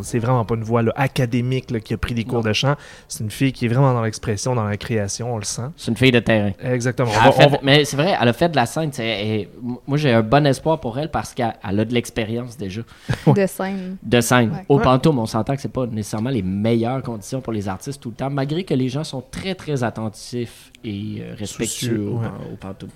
[0.01, 2.75] c'est vraiment pas une voix là, académique là, qui a pris des cours de chant.
[3.07, 5.61] C'est une fille qui est vraiment dans l'expression, dans la création, on le sent.
[5.77, 6.51] C'est une fille de terrain.
[6.61, 7.09] Exactement.
[7.13, 8.65] Elle On a va- fait- on va- Mais c'est vrai, elle a fait de la
[8.65, 8.91] scène.
[8.99, 9.47] et
[9.87, 12.81] moi, j'ai un bon espoir pour elle parce qu'elle elle a de l'expérience déjà.
[13.27, 13.95] De scène.
[14.03, 14.49] De scène.
[14.51, 14.65] Ouais.
[14.67, 14.83] Au Ouais.
[14.83, 18.15] Pantoum, on s'entend que c'est pas nécessairement les meilleures conditions pour les artistes tout le
[18.15, 21.65] temps, malgré que les gens sont très, très attentifs et euh, respectueux
[21.95, 22.27] Soucieux, au, ouais.
[22.51, 22.89] au Pantoum.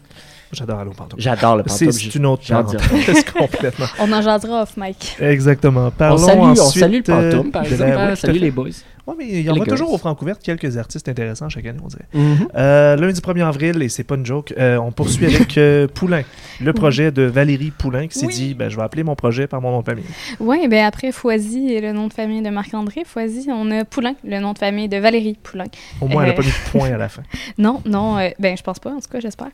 [0.51, 1.19] J'adore au Pantoum.
[1.19, 1.91] J'adore le Pantoum.
[1.91, 3.85] C'est une autre parenthèse complètement.
[3.99, 5.17] On en jasera off, Mike.
[5.19, 5.91] Exactement.
[5.91, 8.39] Parlons salue- on salue le Pantoum, euh, par de exemple, la- ouais, tout à salut
[8.39, 8.69] les boys.
[9.07, 11.87] Ouais, mais il y en va toujours au Francouverte quelques artistes intéressants chaque année, on
[11.87, 12.05] dirait.
[12.13, 12.47] Mhm.
[12.55, 16.23] Euh, lundi 1er avril, et c'est pas une joke, euh, on poursuit avec euh, Poulain,
[16.59, 18.33] le projet de Valérie Poulain qui s'est Oui.
[18.33, 20.03] dit ben, je vais appeler mon projet par mon nom de famille.
[20.41, 24.15] Oui, ben après Foisy et le nom de famille de Marc-André Foisy, on a Poulain,
[24.25, 25.65] le nom de famille de Valérie Poulain.
[26.01, 27.23] Au moins, elle n'a pas mis de point à la fin.
[27.57, 29.47] Non, non, euh, ben je pense pas, en tout cas, j'espère.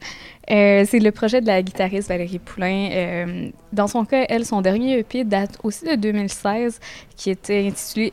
[0.51, 2.89] Euh, c'est le projet de la guitariste Valérie Poulain.
[2.91, 6.79] Euh, dans son cas, elle, son dernier EP date aussi de 2016,
[7.15, 8.11] qui était intitulé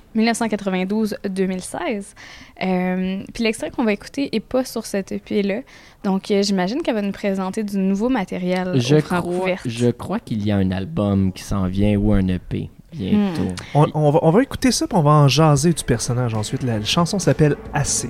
[1.31, 2.15] 1992-2016.
[2.63, 5.61] Euh, Puis l'extrait qu'on va écouter est pas sur cet EP-là.
[6.05, 10.21] Donc, euh, j'imagine qu'elle va nous présenter du nouveau matériel Je au crois, je crois
[10.21, 13.43] qu'il y a un album qui s'en vient ou un EP bientôt.
[13.43, 13.55] Hmm.
[13.75, 16.63] On, on va, on va écouter ça, puis on va en jaser du personnage ensuite.
[16.63, 18.09] La, chanson s'appelle Assez.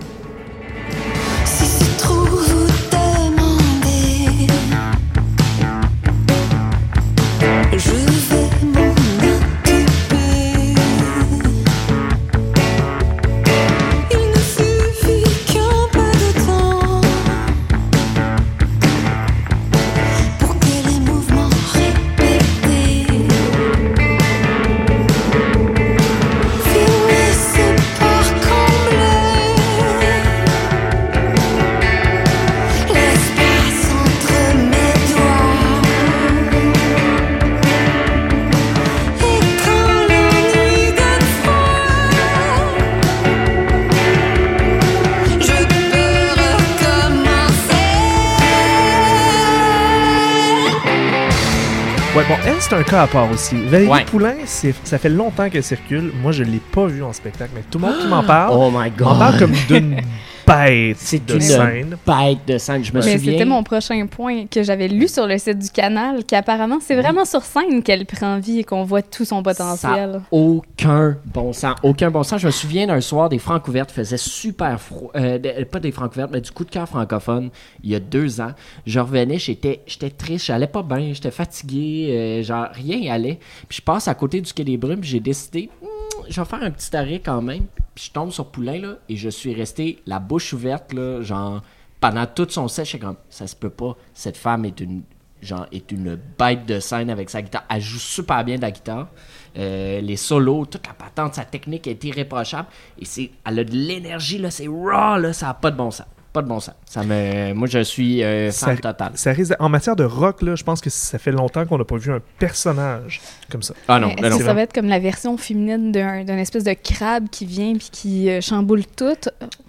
[52.70, 53.56] C'est un cas à part aussi.
[53.66, 54.04] Valérie Ouais.
[54.04, 56.12] Poulain, ça fait longtemps qu'elle circule.
[56.22, 58.70] Moi, je l'ai pas vue en spectacle, mais tout le monde qui m'en parle, Oh
[58.70, 59.40] my m'en parle god.
[59.40, 59.96] comme d'une
[60.46, 61.96] bête C'est de une scène.
[62.06, 62.84] bête de scène.
[62.84, 63.32] Je me Mais souviens.
[63.32, 67.24] c'était mon prochain point que j'avais lu sur le site du canal, qu'apparemment, c'est vraiment
[67.24, 70.12] sur scène qu'elle prend vie et qu'on voit tout son potentiel.
[70.14, 71.74] Ça aucun bon sens.
[71.82, 72.40] Aucun bon sens.
[72.40, 75.10] Je me souviens d'un soir, des francs ouvertes faisait super froid.
[75.16, 75.38] euh,
[75.70, 77.50] pas des francs ouvertes, mais du coup de cœur francophone,
[77.82, 78.52] il y a deux ans.
[78.86, 83.38] Je revenais, j'étais, j'étais triste, j'allais pas bien, j'étais fatigué, euh, genre rien y allait.
[83.68, 86.62] Puis je passe à côté du Quai des Brumes, j'ai décidé, Hmm, je vais faire
[86.62, 87.64] un petit arrêt quand même.
[88.00, 91.62] Je tombe sur Poulain, et je suis resté la bouche ouverte, là, genre,
[92.00, 95.02] pendant tout son set, j'étais comme, ça se peut pas, cette femme est une
[95.42, 97.64] genre est une bête de scène avec sa guitare.
[97.70, 99.08] Elle joue super bien de la guitare.
[99.56, 102.68] Euh, les solos, toute la patente, sa technique est irréprochable.
[102.98, 105.90] Et c'est, elle a de l'énergie, là, c'est raw, là, ça n'a pas de bon
[105.90, 106.06] sens.
[106.32, 106.74] Pas de bon sens.
[106.84, 109.10] Ça me, moi, je suis euh, fan Ça- total.
[109.16, 111.84] Ça risque En matière de rock, là, je pense que ça fait longtemps qu'on n'a
[111.84, 113.20] pas vu un personnage
[113.50, 113.74] comme ça.
[113.88, 114.38] Ah non, Mais non, Est-ce non.
[114.38, 117.72] que ça va être comme la version féminine d'un d'un espèce de crabe qui vient
[117.74, 119.16] puis qui euh, chamboule tout?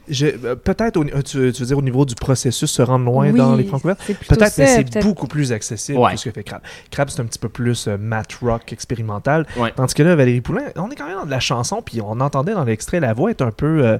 [0.07, 3.05] Je- euh, Peut-être, au- euh, tu, tu veux dire au niveau du processus, se rendre
[3.05, 3.99] loin Oui, dans les francs Peut-être,
[4.57, 5.03] mais c'est peut-être.
[5.03, 6.11] beaucoup plus accessible Ouais.
[6.13, 6.61] que ce que fait Crab.
[6.91, 9.47] Crab, c'est un petit peu plus euh, mat rock expérimental.
[9.57, 9.71] Ouais.
[9.75, 12.19] Tandis que là, Valérie Poulain, on est quand même dans de la chanson, puis on
[12.19, 13.97] entendait dans l'extrait, la voix est un peu.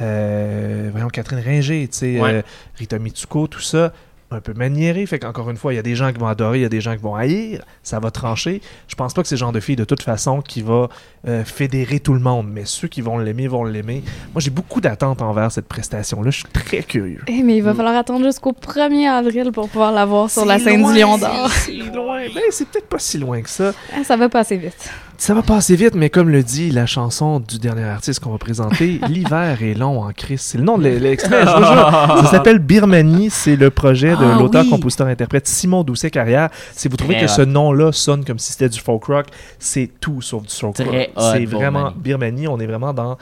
[0.00, 2.32] Euh, voyons, Catherine Ringer, tu sais, Ouais.
[2.34, 2.42] euh,
[2.78, 3.92] Rita Mitsuko, tout ça.
[4.34, 6.60] Un peu maniéré, fait qu'encore une fois, il y a des gens qui vont adorer,
[6.60, 8.62] il y a des gens qui vont haïr, ça va trancher.
[8.88, 10.88] Je pense pas que c'est le genre de fille de toute façon qui va
[11.28, 14.02] euh, fédérer tout le monde, mais ceux qui vont l'aimer vont l'aimer.
[14.32, 17.20] Moi, j'ai beaucoup d'attentes envers cette prestation-là, je suis très curieux.
[17.26, 17.66] Eh, mais il Mm.
[17.66, 20.98] va falloir attendre jusqu'au 1er avril pour pouvoir la voir sur la scène loin, du
[20.98, 21.50] Lion d'Or.
[21.50, 22.22] C'est loin.
[22.34, 23.74] Ben, c'est peut-être pas si loin que ça.
[23.94, 24.90] Ah, ça va passer vite.
[25.24, 28.38] Ça va passer vite, mais comme le dit la chanson du dernier artiste qu'on va
[28.38, 30.40] présenter, l'hiver est long en crise.
[30.40, 31.90] C'est le nom de l'extrait, je vous jure.
[32.24, 34.70] Ça s'appelle Birmanie, c'est le projet de Ah, l'auteur, oui.
[34.70, 36.48] compositeur, interprète Simon Doucet-Carrière.
[36.72, 37.34] Si vous trouvez Très que hot.
[37.36, 39.26] ce nom-là sonne comme si c'était du folk rock,
[39.60, 41.10] c'est tout sauf du folk rock.
[41.16, 42.48] C'est vraiment Birmanie.
[42.48, 43.16] On est vraiment dans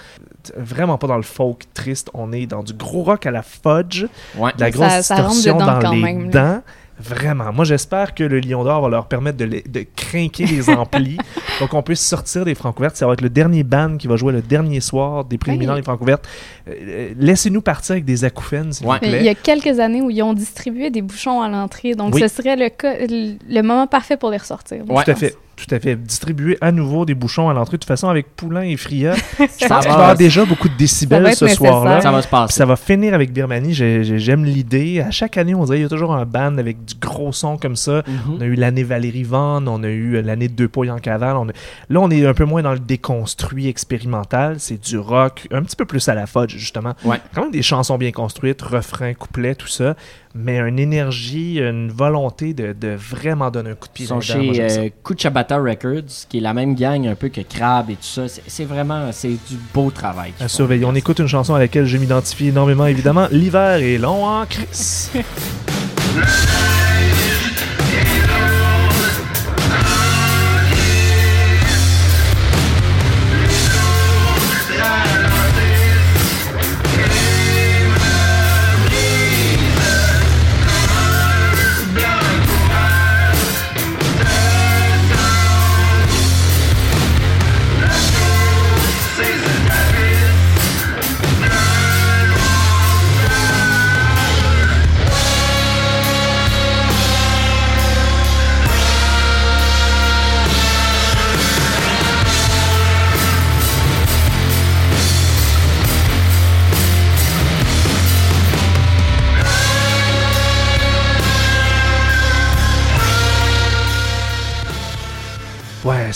[0.56, 4.06] vraiment pas dans le folk triste, on est dans du gros rock à la fudge,
[4.38, 4.52] Ouais.
[4.56, 6.62] de la Ça- grosse ça distorsion dedans dans les même, là.
[7.00, 7.52] Vraiment.
[7.52, 11.16] Moi, j'espère que le Lion d'Or va leur permettre de, les- de crinquer les amplis
[11.58, 12.96] pour qu'on puisse sortir des francs ouvertes.
[12.96, 15.80] Ça va être le dernier band qui va jouer le dernier soir des préliminaires Hey.
[15.80, 16.28] des francs ouvertes.
[16.68, 18.98] Euh, euh, Laissez-nous partir avec des acouphènes, s'il Ouais.
[19.00, 19.28] vous Mais il y plaît.
[19.30, 22.20] a quelques années où ils ont distribué des bouchons à l'entrée, donc Oui.
[22.20, 24.78] ce serait le, cas- le le moment parfait pour les ressortir.
[24.88, 25.04] Ouais.
[25.04, 25.34] Tout à fait.
[25.66, 25.96] Tout à fait.
[25.96, 27.76] Distribuer à nouveau des bouchons à l'entrée.
[27.76, 29.92] De toute façon, avec Poulain et Fria, je Ça pense qu'il va y va.
[29.94, 32.00] avoir déjà beaucoup de Ça va décibels ce soir-là.
[32.00, 32.54] Ça va se Puis passer.
[32.54, 33.74] ça va finir avec Birmanie.
[33.74, 35.00] J'ai- j'ai- J'aime l'idée.
[35.00, 37.56] À chaque année, on dirait qu'il y a toujours un band avec du gros son
[37.58, 38.02] comme ça.
[38.06, 38.36] Mhm.
[38.36, 40.98] On a eu l'année Valérie Vaughan, on a eu euh, l'année de Deux Pouilles en
[40.98, 41.36] cavale.
[41.36, 41.52] on a-
[41.88, 44.56] Là, on est un peu moins dans le déconstruit expérimental.
[44.58, 46.94] C'est du rock, un petit peu plus à la fudge, justement.
[47.04, 47.18] Ouais.
[47.34, 49.94] Quand même des chansons bien construites, refrains, couplets, tout ça.
[50.34, 54.20] Mais une énergie, une volonté de, de vraiment donner un coup de pied Ils sont
[54.20, 58.02] chez euh, Kuchabata Records, qui est la même gang un peu que Crab et tout
[58.04, 58.28] ça.
[58.28, 60.32] C'est- C'est vraiment, c'est du beau travail.
[60.38, 60.84] À surveiller.
[60.84, 63.26] On écoute une chanson à laquelle je m'identifie énormément, évidemment.
[63.32, 65.10] L'hiver est long en crise.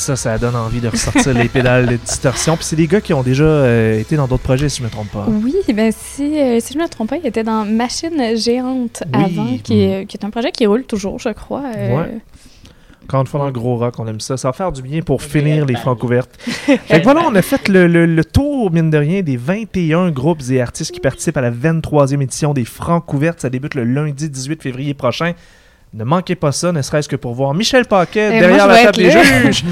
[0.05, 2.57] ça, ça donne envie de ressortir les pédales de distorsion.
[2.57, 4.91] Puis c'est des gars qui ont déjà euh, été dans d'autres projets, si je me
[4.91, 5.27] trompe pas.
[5.29, 9.03] Oui, ben si, euh, si je ne me trompe pas, il était dans Machine Géante
[9.15, 9.25] Oui.
[9.25, 11.63] avant, qui est, qui est un projet qui roule toujours, je crois.
[11.77, 12.19] euh, Ouais.
[13.05, 14.39] Encore une fois, dans le gros rock, on aime ça.
[14.39, 16.31] Ça va faire du bien pour finir les francs ouvertes.
[16.41, 20.11] fait que voilà, on a fait le, le- le tour, mine de rien, des 21
[20.11, 23.41] groupes et artistes qui participent à la 23e édition des francs ouvertes.
[23.41, 25.33] Ça débute le lundi 18 février prochain.
[25.97, 28.83] Ne manquez pas ça, ne serait-ce que pour voir Michel Paquet Et derrière moi, la
[28.87, 29.65] table des juges.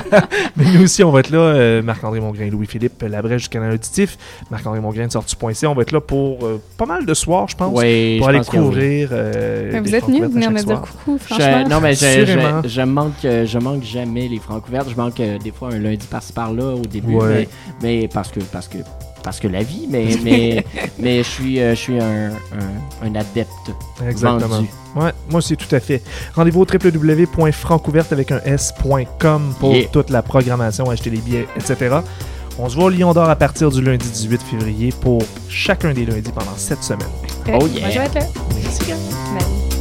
[0.56, 1.38] Mais nous aussi, on va être là.
[1.38, 4.16] euh, Marc-André Mongrain, Louis-Philippe Labrèche du canal auditif,
[4.52, 5.68] Marc-André Mongrain de sortu.ca.
[5.68, 8.30] On va être là pour euh, pas mal de soirs, je pense, Oui, pour je
[8.30, 8.62] aller pense que oui.
[8.64, 9.08] couvrir.
[9.10, 10.82] euh, vous êtes venus à venir me dire soir.
[10.82, 11.68] coucou, Je- franchement.
[11.68, 12.62] non, mais je, Assurément.
[12.62, 14.88] je, je manque, euh, je manque jamais les francs ouvertes.
[14.90, 17.16] Je manque euh, des fois un lundi par-ci par-là au début.
[17.16, 17.48] Ouais.
[17.82, 18.78] Mais, mais parce que, parce que
[19.24, 20.64] parce que la vie, mais, mais,
[21.00, 23.50] mais je suis, euh, je suis un, un, un adepte
[24.08, 24.46] Exactement.
[24.56, 24.68] vendu.
[24.94, 26.02] Ouais, moi aussi, tout à fait.
[26.36, 29.88] Rendez-vous au www.francouverte avec un s.com pour Yeah.
[29.88, 31.96] toute la programmation, acheter les billets, etc.
[32.58, 36.06] On se voit au Lion d'Or à partir du lundi 18 février pour chacun des
[36.06, 37.08] lundis pendant cette semaine.
[37.48, 37.90] Euh, Oh Moi, yeah.
[37.90, 38.26] je vais être là.
[38.62, 38.94] Merci, gars.
[39.36, 39.73] Bye.